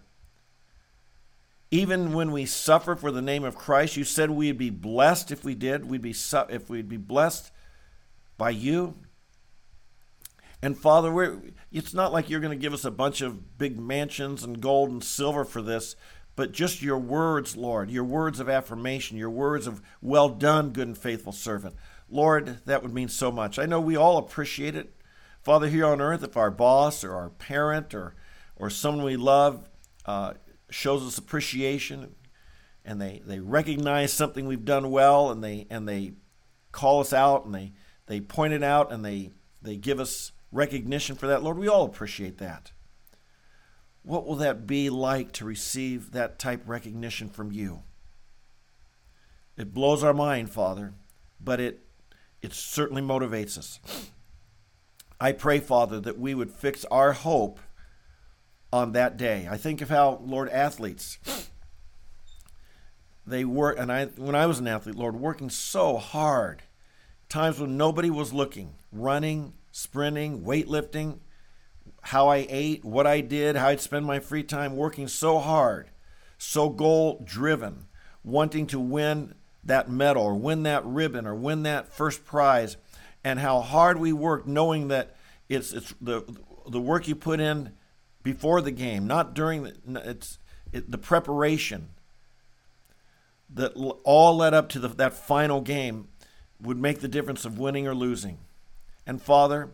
Even 1.72 2.14
when 2.14 2.32
we 2.32 2.46
suffer 2.46 2.96
for 2.96 3.12
the 3.12 3.22
name 3.22 3.44
of 3.44 3.56
Christ, 3.56 3.98
you 3.98 4.04
said 4.04 4.30
we'd 4.30 4.60
be 4.60 4.70
blessed 4.70 5.32
if 5.32 5.44
we 5.44 5.56
did. 5.56 5.90
We'd 5.90 6.04
be 6.04 6.16
if 6.50 6.70
we'd 6.70 6.88
be 6.88 6.98
blessed 6.98 7.52
by 8.38 8.52
you. 8.52 8.96
And 10.62 10.78
Father, 10.78 11.42
it's 11.72 11.94
not 11.94 12.14
like 12.14 12.30
you're 12.30 12.40
going 12.40 12.58
to 12.58 12.62
give 12.62 12.74
us 12.74 12.86
a 12.86 12.92
bunch 12.92 13.22
of 13.22 13.58
big 13.58 13.80
mansions 13.80 14.44
and 14.44 14.62
gold 14.62 14.92
and 14.92 15.04
silver 15.04 15.44
for 15.44 15.62
this, 15.62 15.96
but 16.36 16.52
just 16.52 16.82
your 16.82 16.98
words, 16.98 17.58
Lord, 17.58 17.90
your 17.90 18.06
words 18.06 18.40
of 18.40 18.48
affirmation, 18.48 19.18
your 19.18 19.30
words 19.30 19.68
of 19.68 19.82
well 20.02 20.30
done, 20.30 20.70
good 20.70 20.88
and 20.88 20.98
faithful 20.98 21.34
servant. 21.34 21.76
Lord, 22.14 22.60
that 22.66 22.84
would 22.84 22.94
mean 22.94 23.08
so 23.08 23.32
much. 23.32 23.58
I 23.58 23.66
know 23.66 23.82
we 23.82 23.96
all 23.96 24.18
appreciate 24.18 24.76
it. 24.76 24.94
Father, 25.42 25.68
here 25.68 25.86
on 25.86 26.00
earth, 26.00 26.24
if 26.24 26.38
our 26.38 26.52
boss 26.52 27.04
or 27.04 27.14
our 27.16 27.30
parent 27.30 27.94
or, 27.94 28.16
or 28.56 28.70
someone 28.70 29.04
we 29.04 29.18
love 29.18 29.68
uh, 30.06 30.34
shows 30.70 31.04
us 31.04 31.18
appreciation 31.18 32.16
and 32.86 33.02
they, 33.02 33.22
they 33.26 33.40
recognize 33.40 34.14
something 34.14 34.46
we've 34.46 34.64
done 34.64 34.92
well 34.92 35.32
and 35.32 35.44
they, 35.44 35.66
and 35.70 35.90
they 35.90 36.14
call 36.72 37.02
us 37.02 37.14
out 37.14 37.46
and 37.46 37.56
they, 37.56 37.74
they 38.06 38.22
point 38.22 38.54
it 38.54 38.64
out 38.64 38.92
and 38.92 39.04
they, 39.04 39.32
they 39.62 39.76
give 39.76 40.00
us 40.00 40.32
recognition 40.52 41.16
for 41.16 41.28
that, 41.28 41.42
Lord, 41.42 41.58
we 41.58 41.68
all 41.68 41.84
appreciate 41.84 42.38
that. 42.38 42.72
What 44.04 44.28
will 44.28 44.36
that 44.36 44.68
be 44.68 44.90
like 44.90 45.32
to 45.34 45.46
receive 45.46 46.12
that 46.12 46.38
type 46.38 46.62
of 46.62 46.70
recognition 46.70 47.28
from 47.30 47.52
you? 47.52 47.84
It 49.58 49.74
blows 49.74 50.04
our 50.04 50.14
mind, 50.14 50.52
Father, 50.52 50.94
but 51.40 51.60
it, 51.60 51.83
it 52.44 52.54
certainly 52.54 53.02
motivates 53.02 53.58
us. 53.58 53.80
I 55.20 55.32
pray, 55.32 55.60
Father, 55.60 56.00
that 56.02 56.20
we 56.20 56.36
would 56.36 56.52
fix 56.52 56.84
our 56.86 57.14
hope 57.14 57.60
on 58.72 58.92
that 58.92 59.16
day. 59.16 59.48
I 59.50 59.56
think 59.56 59.82
of 59.82 59.90
how, 59.90 60.20
Lord, 60.24 60.50
athletes, 60.50 61.18
they 63.26 63.46
work, 63.46 63.80
and 63.80 63.90
I, 63.90 64.06
when 64.06 64.36
I 64.36 64.46
was 64.46 64.60
an 64.60 64.68
athlete, 64.68 64.96
Lord, 64.96 65.16
working 65.16 65.50
so 65.50 65.98
hard 65.98 66.64
times 67.30 67.60
when 67.60 67.78
nobody 67.78 68.10
was 68.10 68.34
looking, 68.34 68.76
running, 68.92 69.54
sprinting, 69.72 70.42
weightlifting, 70.42 71.20
how 72.02 72.28
I 72.28 72.46
ate, 72.50 72.84
what 72.84 73.08
I 73.08 73.22
did, 73.22 73.56
how 73.56 73.70
I'd 73.70 73.80
spend 73.80 74.06
my 74.06 74.20
free 74.20 74.44
time 74.44 74.76
working 74.76 75.08
so 75.08 75.40
hard, 75.40 75.90
so 76.38 76.68
goal 76.68 77.24
driven, 77.24 77.88
wanting 78.24 78.68
to 78.68 78.80
win 78.80 79.34
that 79.64 79.90
medal 79.90 80.24
or 80.24 80.36
win 80.36 80.64
that 80.64 80.86
ribbon 80.86 81.26
or 81.26 81.36
win 81.36 81.64
that 81.64 81.94
first 81.94 82.26
prize, 82.26 82.78
and 83.24 83.40
how 83.40 83.62
hard 83.62 83.98
we 83.98 84.12
worked 84.12 84.48
knowing 84.48 84.90
that 84.90 85.16
it's 85.50 85.72
it's 85.74 85.94
the 86.02 86.24
the 86.68 86.82
work 86.82 87.08
you 87.08 87.16
put 87.16 87.40
in 87.40 87.72
before 88.24 88.62
the 88.62 88.72
game, 88.72 89.06
not 89.08 89.34
during 89.34 89.64
the 89.64 90.10
it's 90.10 90.40
it, 90.72 90.90
the 90.90 90.98
preparation 90.98 91.90
that 93.54 93.74
all 94.04 94.36
led 94.36 94.54
up 94.54 94.68
to 94.70 94.80
the, 94.80 94.88
that 94.88 95.14
final 95.14 95.62
game 95.62 96.08
would 96.60 96.78
make 96.78 97.02
the 97.02 97.08
difference 97.08 97.46
of 97.46 97.60
winning 97.60 97.88
or 97.88 97.94
losing. 97.94 98.40
And 99.06 99.22
Father, 99.22 99.72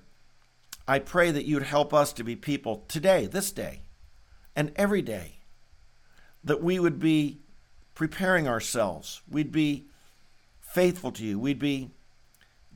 I 0.88 1.00
pray 1.00 1.32
that 1.32 1.46
you'd 1.46 1.64
help 1.64 1.94
us 1.94 2.12
to 2.14 2.24
be 2.24 2.36
people 2.36 2.84
today, 2.88 3.26
this 3.26 3.52
day, 3.52 3.84
and 4.56 4.72
every 4.76 5.02
day, 5.02 5.40
that 6.44 6.64
we 6.64 6.80
would 6.80 7.00
be 7.00 7.42
preparing 8.00 8.48
ourselves. 8.48 9.22
We'd 9.30 9.52
be 9.52 9.84
faithful 10.62 11.12
to 11.12 11.22
you. 11.26 11.38
We'd 11.38 11.60
be 11.60 11.90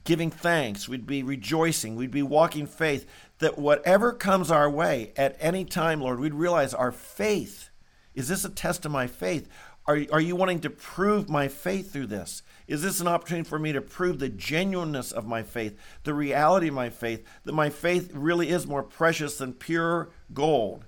giving 0.03 0.29
thanks. 0.29 0.89
We'd 0.89 1.07
be 1.07 1.23
rejoicing. 1.23 1.95
We'd 1.95 2.11
be 2.11 2.21
walking 2.21 2.67
faith. 2.67 3.09
That 3.39 3.57
whatever 3.57 4.11
comes 4.11 4.51
our 4.51 4.69
way 4.69 5.13
at 5.15 5.37
any 5.39 5.63
time, 5.63 6.01
Lord, 6.01 6.19
we'd 6.19 6.33
realize 6.33 6.73
our 6.73 6.91
faith 6.91 7.69
is 8.13 8.27
this 8.27 8.43
a 8.43 8.49
test 8.49 8.85
of 8.85 8.91
my 8.91 9.07
faith? 9.07 9.47
Are, 9.87 9.99
are 10.11 10.21
you 10.21 10.35
wanting 10.35 10.59
to 10.59 10.69
prove 10.69 11.29
my 11.29 11.47
faith 11.47 11.93
through 11.93 12.07
this? 12.07 12.43
Is 12.67 12.83
this 12.83 12.99
an 12.99 13.07
opportunity 13.07 13.47
for 13.47 13.57
me 13.57 13.71
to 13.71 13.81
prove 13.81 14.19
the 14.19 14.29
genuineness 14.29 15.13
of 15.13 15.25
my 15.25 15.41
faith, 15.41 15.79
the 16.03 16.13
reality 16.13 16.67
of 16.67 16.73
my 16.73 16.89
faith, 16.89 17.25
that 17.45 17.53
my 17.53 17.69
faith 17.69 18.11
really 18.13 18.49
is 18.49 18.67
more 18.67 18.83
precious 18.83 19.37
than 19.37 19.53
pure 19.53 20.09
gold? 20.33 20.83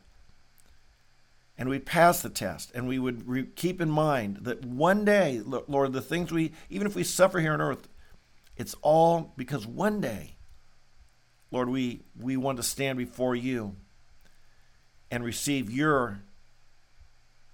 And 1.58 1.70
we 1.70 1.80
pass 1.80 2.22
the 2.22 2.30
test, 2.30 2.72
and 2.76 2.88
we 2.88 3.00
would 3.00 3.28
re- 3.28 3.46
keep 3.46 3.80
in 3.80 3.90
mind 3.90 4.40
that 4.42 4.66
one 4.66 5.06
day, 5.06 5.42
Lord, 5.46 5.94
the 5.94 6.02
things 6.02 6.32
we, 6.32 6.52
even 6.70 6.86
if 6.86 6.96
we 6.96 7.04
suffer 7.04 7.40
here 7.40 7.54
on 7.54 7.62
earth, 7.62 7.88
it's 8.58 8.76
all 8.82 9.34
because 9.38 9.66
one 9.66 10.02
day, 10.02 10.36
Lord, 11.52 11.70
we, 11.70 12.02
we 12.20 12.36
want 12.36 12.58
to 12.58 12.64
stand 12.64 12.98
before 12.98 13.36
you 13.36 13.76
and 15.10 15.24
receive 15.24 15.72
your 15.72 16.20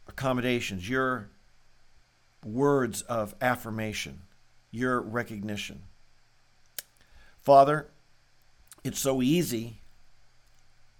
accommodations, 0.07 0.89
your 0.89 1.29
words 2.43 3.03
of 3.03 3.35
affirmation, 3.39 4.21
your 4.71 4.99
recognition. 4.99 5.83
Father, 7.39 7.87
it's 8.83 8.99
so 8.99 9.21
easy 9.21 9.81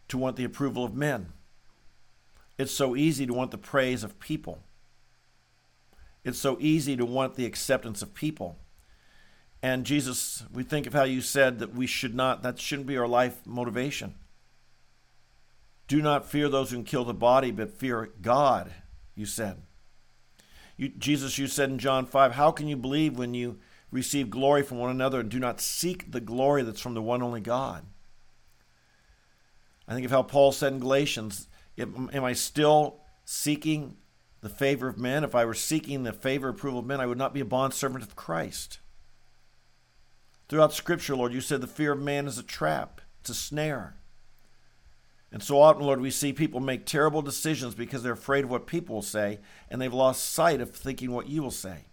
to 0.07 0.17
want 0.17 0.35
the 0.35 0.43
approval 0.43 0.83
of 0.83 0.93
men. 0.93 1.33
It's 2.61 2.71
so 2.71 2.95
easy 2.95 3.25
to 3.25 3.33
want 3.33 3.49
the 3.49 3.57
praise 3.57 4.03
of 4.03 4.19
people. 4.19 4.59
It's 6.23 6.37
so 6.37 6.57
easy 6.59 6.95
to 6.95 7.05
want 7.05 7.33
the 7.33 7.47
acceptance 7.47 8.03
of 8.03 8.13
people. 8.13 8.59
And 9.63 9.83
Jesus, 9.83 10.43
we 10.53 10.61
think 10.61 10.85
of 10.85 10.93
how 10.93 11.03
you 11.03 11.21
said 11.21 11.57
that 11.57 11.73
we 11.73 11.87
should 11.87 12.13
not, 12.13 12.43
that 12.43 12.59
shouldn't 12.59 12.87
be 12.87 12.97
our 12.97 13.07
life 13.07 13.41
motivation. 13.47 14.13
Do 15.87 16.03
not 16.03 16.29
fear 16.29 16.49
those 16.49 16.69
who 16.69 16.77
can 16.77 16.85
kill 16.85 17.03
the 17.03 17.15
body, 17.15 17.49
but 17.49 17.79
fear 17.79 18.11
God 18.21 18.71
you 19.15 19.25
said. 19.25 19.63
You, 20.77 20.89
Jesus, 20.89 21.39
you 21.39 21.47
said 21.47 21.71
in 21.71 21.79
John 21.79 22.05
5, 22.05 22.33
How 22.33 22.51
can 22.51 22.67
you 22.67 22.77
believe 22.77 23.17
when 23.17 23.33
you 23.33 23.57
receive 23.91 24.29
glory 24.29 24.61
from 24.61 24.77
one 24.77 24.91
another 24.91 25.19
and 25.19 25.29
do 25.29 25.39
not 25.39 25.59
seek 25.59 26.11
the 26.11 26.21
glory 26.21 26.61
that's 26.61 26.79
from 26.79 26.93
the 26.93 27.01
one 27.01 27.23
only 27.23 27.41
God? 27.41 27.85
I 29.87 29.95
think 29.95 30.05
of 30.05 30.11
how 30.11 30.21
Paul 30.21 30.51
said 30.51 30.73
in 30.73 30.79
Galatians, 30.79 31.47
Am 31.77 32.09
I 32.13 32.33
still 32.33 33.01
seeking 33.25 33.97
the 34.41 34.49
favor 34.49 34.87
of 34.87 34.97
men? 34.97 35.23
If 35.23 35.35
I 35.35 35.45
were 35.45 35.53
seeking 35.53 36.03
the 36.03 36.13
favor 36.13 36.49
approval 36.49 36.79
of 36.79 36.85
men, 36.85 37.01
I 37.01 37.05
would 37.05 37.17
not 37.17 37.33
be 37.33 37.39
a 37.39 37.45
bondservant 37.45 38.03
of 38.03 38.15
Christ. 38.15 38.79
Throughout 40.49 40.73
Scripture, 40.73 41.15
Lord, 41.15 41.33
you 41.33 41.41
said 41.41 41.61
the 41.61 41.67
fear 41.67 41.93
of 41.93 41.99
man 42.01 42.27
is 42.27 42.37
a 42.37 42.43
trap, 42.43 43.01
it's 43.21 43.29
a 43.29 43.33
snare. 43.33 43.95
And 45.31 45.41
so 45.41 45.61
often, 45.61 45.83
Lord, 45.83 46.01
we 46.01 46.11
see 46.11 46.33
people 46.33 46.59
make 46.59 46.85
terrible 46.85 47.21
decisions 47.21 47.73
because 47.73 48.03
they're 48.03 48.11
afraid 48.11 48.43
of 48.43 48.49
what 48.49 48.67
people 48.67 48.95
will 48.95 49.01
say, 49.01 49.39
and 49.69 49.81
they've 49.81 49.93
lost 49.93 50.33
sight 50.33 50.59
of 50.59 50.71
thinking 50.71 51.11
what 51.11 51.29
you 51.29 51.41
will 51.41 51.51
say. 51.51 51.85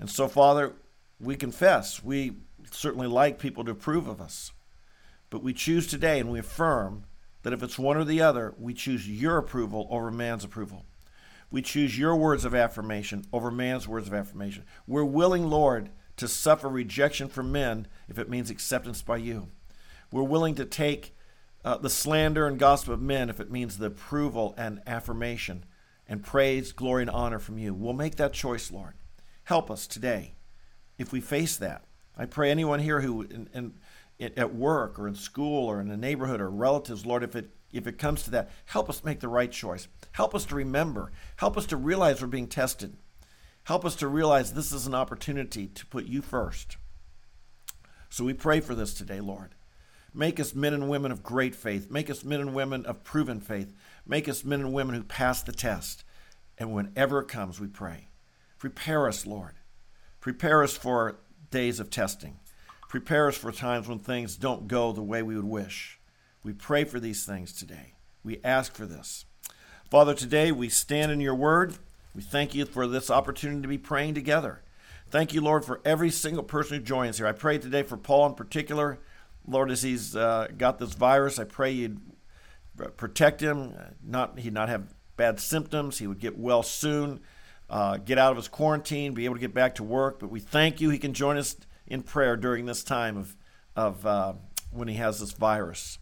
And 0.00 0.10
so, 0.10 0.26
Father, 0.26 0.74
we 1.20 1.36
confess 1.36 2.02
we 2.02 2.32
certainly 2.70 3.06
like 3.06 3.38
people 3.38 3.64
to 3.64 3.70
approve 3.70 4.08
of 4.08 4.20
us. 4.20 4.50
But 5.30 5.42
we 5.42 5.52
choose 5.52 5.86
today 5.86 6.18
and 6.18 6.30
we 6.30 6.38
affirm 6.38 7.04
that 7.42 7.52
if 7.52 7.62
it's 7.62 7.78
one 7.78 7.96
or 7.96 8.04
the 8.04 8.20
other, 8.20 8.54
we 8.58 8.74
choose 8.74 9.08
your 9.08 9.38
approval 9.38 9.86
over 9.90 10.10
man's 10.10 10.44
approval. 10.44 10.84
We 11.50 11.62
choose 11.62 11.98
your 11.98 12.16
words 12.16 12.44
of 12.44 12.54
affirmation 12.54 13.24
over 13.32 13.50
man's 13.50 13.86
words 13.86 14.08
of 14.08 14.14
affirmation. 14.14 14.64
We're 14.86 15.04
willing, 15.04 15.48
Lord, 15.48 15.90
to 16.16 16.26
suffer 16.26 16.68
rejection 16.68 17.28
from 17.28 17.52
men 17.52 17.86
if 18.08 18.18
it 18.18 18.28
means 18.28 18.50
acceptance 18.50 19.02
by 19.02 19.18
you. 19.18 19.48
We're 20.10 20.22
willing 20.22 20.54
to 20.56 20.64
take 20.64 21.14
uh, 21.64 21.78
the 21.78 21.90
slander 21.90 22.46
and 22.46 22.58
gossip 22.58 22.88
of 22.88 23.02
men 23.02 23.28
if 23.28 23.40
it 23.40 23.50
means 23.50 23.78
the 23.78 23.86
approval 23.86 24.54
and 24.56 24.80
affirmation 24.86 25.64
and 26.08 26.22
praise, 26.22 26.72
glory, 26.72 27.02
and 27.02 27.10
honor 27.10 27.38
from 27.38 27.58
you. 27.58 27.74
We'll 27.74 27.92
make 27.92 28.16
that 28.16 28.32
choice, 28.32 28.70
Lord. 28.70 28.94
Help 29.44 29.70
us 29.70 29.86
today 29.86 30.34
if 30.98 31.12
we 31.12 31.20
face 31.20 31.56
that. 31.56 31.84
I 32.16 32.24
pray 32.24 32.50
anyone 32.50 32.80
here 32.80 33.00
who, 33.00 33.22
and, 33.22 33.48
in, 33.52 33.74
at 34.20 34.54
work 34.54 34.98
or 34.98 35.06
in 35.06 35.14
school 35.14 35.66
or 35.66 35.80
in 35.80 35.88
the 35.88 35.96
neighborhood 35.96 36.40
or 36.40 36.50
relatives, 36.50 37.04
Lord, 37.04 37.22
if 37.22 37.36
it 37.36 37.50
if 37.72 37.86
it 37.86 37.98
comes 37.98 38.22
to 38.22 38.30
that, 38.30 38.50
help 38.64 38.88
us 38.88 39.04
make 39.04 39.20
the 39.20 39.28
right 39.28 39.50
choice. 39.50 39.88
Help 40.12 40.34
us 40.34 40.46
to 40.46 40.54
remember. 40.54 41.12
Help 41.36 41.56
us 41.58 41.66
to 41.66 41.76
realize 41.76 42.22
we're 42.22 42.28
being 42.28 42.46
tested. 42.46 42.96
Help 43.64 43.84
us 43.84 43.96
to 43.96 44.08
realize 44.08 44.52
this 44.52 44.72
is 44.72 44.86
an 44.86 44.94
opportunity 44.94 45.66
to 45.66 45.86
put 45.86 46.06
you 46.06 46.22
first. 46.22 46.76
So 48.08 48.24
we 48.24 48.32
pray 48.32 48.60
for 48.60 48.74
this 48.74 48.94
today, 48.94 49.20
Lord. 49.20 49.54
Make 50.14 50.40
us 50.40 50.54
men 50.54 50.72
and 50.72 50.88
women 50.88 51.12
of 51.12 51.22
great 51.22 51.54
faith. 51.54 51.90
Make 51.90 52.08
us 52.08 52.24
men 52.24 52.40
and 52.40 52.54
women 52.54 52.86
of 52.86 53.04
proven 53.04 53.40
faith. 53.40 53.74
Make 54.06 54.28
us 54.28 54.44
men 54.44 54.60
and 54.60 54.72
women 54.72 54.94
who 54.94 55.02
pass 55.02 55.42
the 55.42 55.52
test. 55.52 56.04
And 56.56 56.72
whenever 56.72 57.18
it 57.18 57.28
comes, 57.28 57.60
we 57.60 57.66
pray. 57.66 58.08
Prepare 58.58 59.08
us, 59.08 59.26
Lord. 59.26 59.56
Prepare 60.20 60.62
us 60.62 60.76
for 60.76 61.18
days 61.50 61.80
of 61.80 61.90
testing. 61.90 62.38
Prepare 62.88 63.28
us 63.28 63.36
for 63.36 63.50
times 63.52 63.88
when 63.88 63.98
things 63.98 64.36
don't 64.36 64.68
go 64.68 64.92
the 64.92 65.02
way 65.02 65.22
we 65.22 65.36
would 65.36 65.44
wish. 65.44 65.98
We 66.42 66.52
pray 66.52 66.84
for 66.84 67.00
these 67.00 67.24
things 67.24 67.52
today. 67.52 67.94
We 68.22 68.40
ask 68.44 68.74
for 68.74 68.86
this. 68.86 69.24
Father, 69.90 70.14
today 70.14 70.52
we 70.52 70.68
stand 70.68 71.10
in 71.10 71.20
your 71.20 71.34
word. 71.34 71.74
We 72.14 72.22
thank 72.22 72.54
you 72.54 72.64
for 72.64 72.86
this 72.86 73.10
opportunity 73.10 73.62
to 73.62 73.68
be 73.68 73.78
praying 73.78 74.14
together. 74.14 74.62
Thank 75.10 75.34
you, 75.34 75.40
Lord, 75.40 75.64
for 75.64 75.80
every 75.84 76.10
single 76.10 76.42
person 76.42 76.78
who 76.78 76.82
joins 76.82 77.18
here. 77.18 77.26
I 77.26 77.32
pray 77.32 77.58
today 77.58 77.82
for 77.82 77.96
Paul 77.96 78.26
in 78.26 78.34
particular. 78.34 78.98
Lord, 79.46 79.70
as 79.70 79.82
he's 79.82 80.16
uh, 80.16 80.48
got 80.56 80.78
this 80.78 80.94
virus, 80.94 81.38
I 81.38 81.44
pray 81.44 81.70
you'd 81.70 82.00
protect 82.96 83.40
him, 83.40 83.74
not 84.04 84.38
he'd 84.38 84.52
not 84.52 84.68
have 84.68 84.94
bad 85.16 85.40
symptoms. 85.40 85.98
He 85.98 86.06
would 86.06 86.18
get 86.20 86.38
well 86.38 86.62
soon, 86.62 87.20
uh, 87.70 87.98
get 87.98 88.18
out 88.18 88.30
of 88.32 88.36
his 88.36 88.48
quarantine, 88.48 89.14
be 89.14 89.24
able 89.24 89.36
to 89.36 89.40
get 89.40 89.54
back 89.54 89.76
to 89.76 89.84
work. 89.84 90.18
But 90.18 90.30
we 90.30 90.40
thank 90.40 90.80
you. 90.80 90.90
He 90.90 90.98
can 90.98 91.12
join 91.12 91.36
us 91.36 91.56
in 91.86 92.02
prayer 92.02 92.36
during 92.36 92.66
this 92.66 92.82
time 92.82 93.16
of 93.16 93.36
of 93.76 94.06
uh, 94.06 94.32
when 94.70 94.88
he 94.88 94.94
has 94.94 95.20
this 95.20 95.32
virus. 95.32 95.98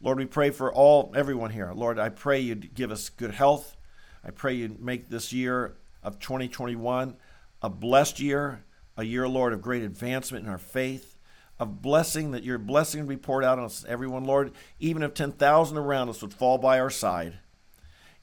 Lord, 0.00 0.18
we 0.18 0.26
pray 0.26 0.50
for 0.50 0.72
all 0.72 1.12
everyone 1.16 1.50
here. 1.50 1.72
Lord, 1.74 1.98
I 1.98 2.08
pray 2.08 2.38
you'd 2.38 2.74
give 2.74 2.92
us 2.92 3.08
good 3.08 3.32
health. 3.32 3.76
I 4.24 4.30
pray 4.30 4.54
you'd 4.54 4.80
make 4.80 5.08
this 5.08 5.32
year 5.32 5.74
of 6.02 6.20
2021 6.20 7.16
a 7.60 7.68
blessed 7.68 8.20
year, 8.20 8.64
a 8.96 9.02
year, 9.04 9.28
Lord, 9.28 9.52
of 9.52 9.60
great 9.60 9.82
advancement 9.82 10.44
in 10.44 10.50
our 10.50 10.58
faith 10.58 11.18
of 11.58 11.82
blessing, 11.82 12.30
that 12.30 12.44
your 12.44 12.58
blessing 12.58 13.00
would 13.00 13.08
be 13.08 13.16
poured 13.16 13.44
out 13.44 13.58
on 13.58 13.64
us, 13.64 13.84
everyone, 13.88 14.24
Lord, 14.24 14.52
even 14.78 15.02
if 15.02 15.14
10,000 15.14 15.76
around 15.76 16.08
us 16.08 16.22
would 16.22 16.32
fall 16.32 16.58
by 16.58 16.78
our 16.78 16.90
side, 16.90 17.38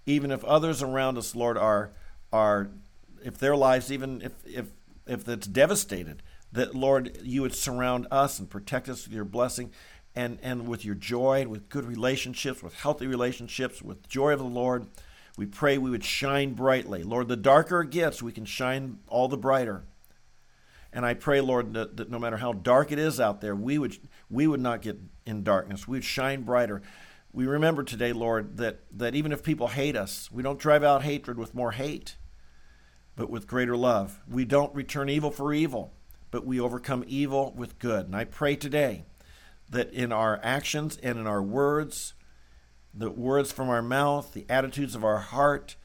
even 0.06 0.32
if 0.32 0.44
others 0.46 0.82
around 0.82 1.18
us, 1.18 1.36
Lord, 1.36 1.58
are, 1.58 1.92
are 2.32 2.70
if 3.24 3.38
their 3.38 3.56
lives, 3.58 3.92
even 3.92 4.22
if, 4.22 4.32
if, 4.46 4.68
if 5.06 5.28
it's 5.28 5.48
devastated, 5.48 6.24
that, 6.56 6.76
Lord, 6.76 7.18
you 7.24 7.42
would 7.42 7.56
surround 7.56 8.08
us 8.12 8.40
and 8.40 8.50
protect 8.50 8.90
us 8.90 9.06
with 9.06 9.14
your 9.14 9.26
blessing 9.26 9.72
and, 10.16 10.40
and 10.42 10.68
with 10.68 10.84
your 10.84 10.96
joy, 10.96 11.46
with 11.48 11.70
good 11.70 11.86
relationships, 11.86 12.64
with 12.64 12.74
healthy 12.74 13.08
relationships, 13.08 13.82
with 13.82 14.08
joy 14.08 14.34
of 14.34 14.40
the 14.40 14.46
Lord. 14.46 14.88
We 15.38 15.46
pray 15.46 15.78
we 15.78 15.90
would 15.90 16.06
shine 16.06 16.54
brightly. 16.54 17.04
Lord, 17.04 17.28
the 17.28 17.36
darker 17.36 17.82
it 17.82 17.90
gets, 17.90 18.24
we 18.24 18.32
can 18.32 18.46
shine 18.46 19.00
all 19.08 19.28
the 19.28 19.38
brighter. 19.38 19.84
And 20.94 21.06
I 21.06 21.14
pray, 21.14 21.42
Lord, 21.42 21.74
that, 21.74 21.98
that, 21.98 22.10
no 22.10 22.18
matter 22.18 22.38
how 22.38 22.54
dark 22.54 22.94
it 22.94 23.00
is 23.00 23.20
out 23.20 23.42
there, 23.42 23.54
we 23.54 23.78
would 23.78 23.98
we 24.30 24.48
would 24.48 24.62
not 24.62 24.82
get 24.82 24.98
in 25.26 25.44
darkness. 25.44 25.86
We 25.86 25.98
would 25.98 26.06
shine 26.06 26.44
brighter. 26.44 26.82
We 27.34 27.46
remember 27.46 27.84
today, 27.84 28.14
Lord, 28.14 28.56
that, 28.58 28.80
that 28.98 29.14
even 29.14 29.34
if 29.34 29.44
people 29.44 29.68
hate 29.68 29.98
us, 29.98 30.32
we 30.32 30.42
don't 30.42 30.58
drive 30.58 30.86
out 30.86 31.04
hatred 31.04 31.38
with 31.38 31.54
more 31.54 31.74
hate, 31.74 32.16
but 33.18 33.30
with 33.30 33.46
greater 33.46 33.76
love. 33.76 34.22
We 34.26 34.46
don't 34.46 34.74
return 34.74 35.10
evil 35.10 35.32
for 35.32 35.54
evil, 35.54 35.92
but 36.36 36.46
we 36.46 36.60
overcome 36.60 37.02
evil 37.08 37.54
with 37.56 37.80
good. 37.80 38.08
And 38.08 38.14
I 38.14 38.26
pray 38.26 38.58
today 38.58 39.06
that 39.70 39.94
in 39.94 40.12
our 40.12 40.38
actions 40.44 41.00
and 41.02 41.18
in 41.18 41.26
our 41.26 41.42
words, 41.42 42.14
the 42.94 43.10
words 43.10 43.54
from 43.54 43.70
our 43.70 43.82
mouth, 43.82 44.34
the 44.34 44.46
attitudes 44.50 44.96
of 44.96 45.06
our 45.06 45.20
heart, 45.20 45.78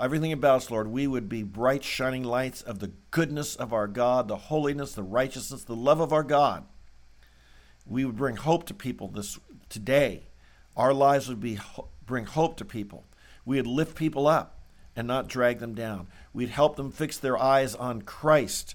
everything 0.00 0.32
about 0.32 0.56
us, 0.56 0.70
Lord, 0.70 0.88
we 0.88 1.06
would 1.06 1.28
be 1.28 1.42
bright, 1.42 1.84
shining 1.84 2.24
lights 2.24 2.62
of 2.62 2.78
the 2.78 2.92
goodness 3.10 3.54
of 3.54 3.74
our 3.74 3.86
God, 3.86 4.28
the 4.28 4.36
holiness, 4.36 4.94
the 4.94 5.02
righteousness, 5.02 5.64
the 5.64 5.76
love 5.76 6.00
of 6.00 6.10
our 6.10 6.22
God. 6.22 6.64
We 7.84 8.06
would 8.06 8.16
bring 8.16 8.36
hope 8.36 8.64
to 8.68 8.74
people 8.74 9.08
this 9.08 9.38
today. 9.68 10.28
Our 10.74 10.94
lives 10.94 11.28
would 11.28 11.40
be 11.40 11.58
bring 12.06 12.24
hope 12.24 12.56
to 12.56 12.64
people. 12.64 13.04
We 13.44 13.58
would 13.58 13.66
lift 13.66 13.94
people 13.94 14.26
up 14.26 14.58
and 14.96 15.06
not 15.06 15.28
drag 15.28 15.58
them 15.58 15.74
down. 15.74 16.08
We'd 16.32 16.48
help 16.48 16.76
them 16.76 16.92
fix 16.92 17.18
their 17.18 17.36
eyes 17.36 17.74
on 17.74 18.00
Christ 18.00 18.74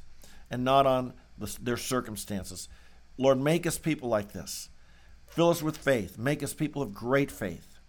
and 0.52 0.64
not 0.64 0.86
on 0.86 1.14
the, 1.38 1.58
their 1.62 1.78
circumstances. 1.78 2.70
Lord, 3.18 3.40
make 3.40 3.68
us 3.68 3.78
people 3.78 4.10
like 4.10 4.32
this. 4.32 4.70
Fill 5.28 5.50
us 5.50 5.62
with 5.64 5.78
faith. 5.78 6.18
Make 6.18 6.44
us 6.44 6.54
people 6.54 6.82
of 6.82 6.94
great 6.94 7.32
faith, 7.32 7.80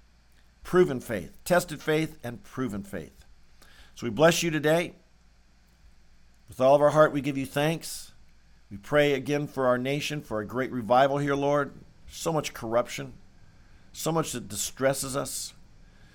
proven 0.62 1.00
faith, 1.00 1.36
tested 1.44 1.82
faith, 1.82 2.18
and 2.24 2.42
proven 2.42 2.82
faith. 2.82 3.24
So 3.94 4.06
we 4.06 4.10
bless 4.10 4.42
you 4.42 4.50
today. 4.50 4.94
With 6.48 6.60
all 6.60 6.74
of 6.74 6.82
our 6.82 6.90
heart, 6.90 7.12
we 7.12 7.20
give 7.20 7.38
you 7.38 7.46
thanks. 7.46 8.12
We 8.70 8.76
pray 8.76 9.12
again 9.12 9.46
for 9.46 9.66
our 9.66 9.78
nation, 9.78 10.20
for 10.20 10.40
a 10.40 10.46
great 10.46 10.72
revival 10.72 11.18
here, 11.18 11.34
Lord. 11.34 11.72
So 12.08 12.32
much 12.32 12.54
corruption, 12.54 13.14
so 13.92 14.12
much 14.12 14.32
that 14.32 14.48
distresses 14.48 15.16
us, 15.16 15.54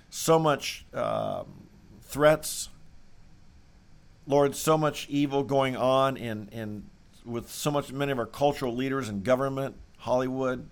so 0.08 0.38
much 0.38 0.86
um, 0.94 1.68
threats. 2.02 2.68
Lord, 4.26 4.54
so 4.54 4.78
much 4.78 5.08
evil 5.08 5.42
going 5.42 5.76
on 5.76 6.16
in, 6.16 6.48
in 6.52 6.84
with 7.24 7.50
so 7.50 7.70
much 7.70 7.92
many 7.92 8.12
of 8.12 8.18
our 8.18 8.26
cultural 8.26 8.74
leaders 8.74 9.08
in 9.08 9.22
government, 9.22 9.76
Hollywood, 9.98 10.68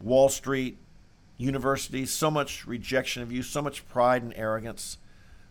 Wall 0.00 0.28
Street, 0.28 0.78
universities, 1.36 2.10
so 2.10 2.30
much 2.30 2.66
rejection 2.66 3.22
of 3.22 3.32
you, 3.32 3.42
so 3.42 3.62
much 3.62 3.86
pride 3.88 4.22
and 4.22 4.32
arrogance. 4.36 4.98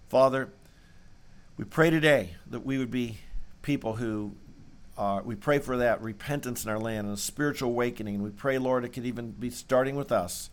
Father, 0.08 0.50
we 1.58 1.66
pray 1.66 1.90
today 1.90 2.36
that 2.46 2.66
we 2.66 2.78
would 2.78 2.92
be 2.92 3.18
people 3.62 3.96
who 3.96 4.36
uh, 4.98 5.22
we 5.24 5.36
pray 5.36 5.60
for 5.60 5.78
that 5.78 6.02
repentance 6.02 6.66
in 6.66 6.72
our 6.72 6.80
land 6.80 7.06
and 7.06 7.16
a 7.16 7.20
spiritual 7.20 7.70
awakening. 7.70 8.16
And 8.16 8.24
we 8.24 8.32
pray, 8.32 8.58
Lord, 8.58 8.84
it 8.84 8.90
could 8.90 9.06
even 9.06 9.32
be 9.32 9.52
starting 9.52 9.96
with 9.96 10.12
us 10.12 10.50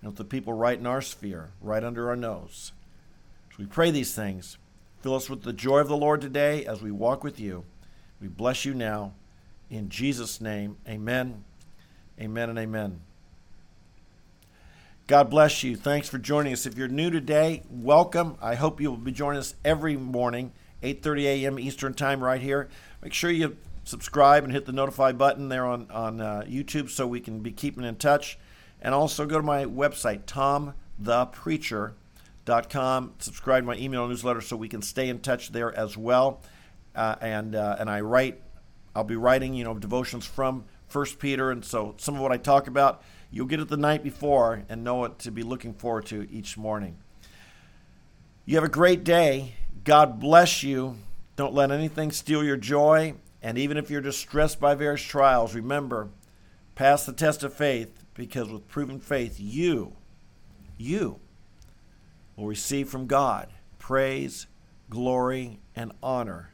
and 0.00 0.10
with 0.10 0.18
the 0.18 0.24
people 0.24 0.52
right 0.52 0.78
in 0.78 0.86
our 0.86 1.00
sphere, 1.00 1.50
right 1.60 1.84
under 1.84 2.08
our 2.08 2.16
nose. 2.16 2.72
So 3.50 3.56
we 3.60 3.66
pray 3.66 3.92
these 3.92 4.14
things. 4.14 4.58
Fill 5.00 5.14
us 5.14 5.30
with 5.30 5.42
the 5.42 5.52
joy 5.52 5.78
of 5.78 5.88
the 5.88 5.96
Lord 5.96 6.20
today 6.20 6.66
as 6.66 6.82
we 6.82 6.90
walk 6.90 7.22
with 7.22 7.38
you. 7.38 7.64
We 8.20 8.28
bless 8.28 8.64
you 8.64 8.74
now. 8.74 9.12
In 9.68 9.90
Jesus' 9.90 10.40
name, 10.40 10.76
amen, 10.88 11.44
amen, 12.20 12.50
and 12.50 12.58
amen. 12.58 13.00
God 15.06 15.28
bless 15.28 15.62
you. 15.62 15.76
Thanks 15.76 16.08
for 16.08 16.16
joining 16.18 16.52
us. 16.52 16.66
If 16.66 16.76
you're 16.78 16.88
new 16.88 17.10
today, 17.10 17.62
welcome. 17.70 18.36
I 18.40 18.54
hope 18.54 18.80
you'll 18.80 18.96
be 18.96 19.12
joining 19.12 19.38
us 19.38 19.54
every 19.64 19.96
morning, 19.96 20.52
8:30 20.82 21.24
a.m. 21.24 21.58
Eastern 21.58 21.94
Time, 21.94 22.24
right 22.24 22.40
here. 22.40 22.68
Make 23.02 23.12
sure 23.12 23.30
you 23.30 23.58
subscribe 23.84 24.44
and 24.44 24.52
hit 24.52 24.66
the 24.66 24.72
notify 24.72 25.12
button 25.12 25.50
there 25.50 25.66
on 25.66 25.90
on 25.90 26.20
uh, 26.20 26.44
YouTube 26.46 26.88
so 26.88 27.06
we 27.06 27.20
can 27.20 27.40
be 27.40 27.52
keeping 27.52 27.84
in 27.84 27.96
touch. 27.96 28.38
And 28.80 28.94
also 28.94 29.26
go 29.26 29.36
to 29.36 29.42
my 29.42 29.64
website, 29.64 30.24
tomthepreacher.com. 30.24 33.14
Subscribe 33.18 33.62
to 33.62 33.66
my 33.66 33.76
email 33.76 34.08
newsletter 34.08 34.40
so 34.40 34.56
we 34.56 34.68
can 34.68 34.80
stay 34.80 35.08
in 35.08 35.18
touch 35.18 35.52
there 35.52 35.76
as 35.76 35.96
well 35.96 36.40
uh, 36.96 37.16
and 37.20 37.54
uh, 37.54 37.76
and 37.78 37.88
I 37.88 38.00
write. 38.00 38.40
I'll 38.94 39.04
be 39.04 39.16
writing, 39.16 39.52
you 39.54 39.62
know, 39.62 39.74
devotions 39.74 40.24
from 40.24 40.64
First 40.88 41.18
Peter, 41.18 41.50
and 41.50 41.62
so 41.64 41.94
some 41.98 42.14
of 42.14 42.22
what 42.22 42.32
I 42.32 42.38
talk 42.38 42.66
about, 42.66 43.02
you'll 43.30 43.46
get 43.46 43.60
it 43.60 43.68
the 43.68 43.76
night 43.76 44.02
before 44.02 44.62
and 44.70 44.82
know 44.82 44.94
what 44.94 45.18
to 45.20 45.30
be 45.30 45.42
looking 45.42 45.74
forward 45.74 46.06
to 46.06 46.26
each 46.30 46.56
morning. 46.56 46.96
You 48.46 48.54
have 48.54 48.64
a 48.64 48.68
great 48.68 49.04
day. 49.04 49.54
God 49.84 50.18
bless 50.18 50.62
you. 50.62 50.96
Don't 51.36 51.52
let 51.52 51.70
anything 51.70 52.10
steal 52.10 52.42
your 52.42 52.56
joy. 52.56 53.14
And 53.42 53.58
even 53.58 53.76
if 53.76 53.90
you're 53.90 54.00
distressed 54.00 54.58
by 54.58 54.74
various 54.74 55.02
trials, 55.02 55.54
remember, 55.54 56.08
pass 56.74 57.04
the 57.04 57.12
test 57.12 57.42
of 57.42 57.52
faith 57.52 58.04
because 58.14 58.48
with 58.48 58.66
proven 58.66 58.98
faith, 58.98 59.36
you, 59.38 59.94
you 60.78 61.20
will 62.34 62.46
receive 62.46 62.88
from 62.88 63.06
God 63.06 63.48
praise, 63.78 64.46
glory, 64.88 65.60
and 65.76 65.92
honor 66.02 66.50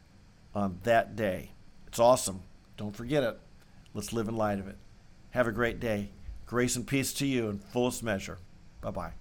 on 0.55 0.79
that 0.83 1.17
day. 1.17 1.53
It's 1.87 1.99
awesome. 1.99 2.43
Don't 2.77 2.97
forget 2.97 3.23
it. 3.23 3.39
Let's 3.95 4.13
live 4.13 4.29
in 4.29 4.37
light 4.37 4.59
of 4.59 4.69
it. 4.69 4.77
Have 5.31 5.47
a 5.47 5.53
great 5.53 5.81
day. 5.81 6.11
Grace 6.47 6.77
and 6.77 6.87
peace 6.87 7.13
to 7.15 7.27
you 7.27 7.49
in 7.49 7.59
fullest 7.59 8.03
measure. 8.03 8.39
Bye 8.81 8.91
bye. 8.91 9.13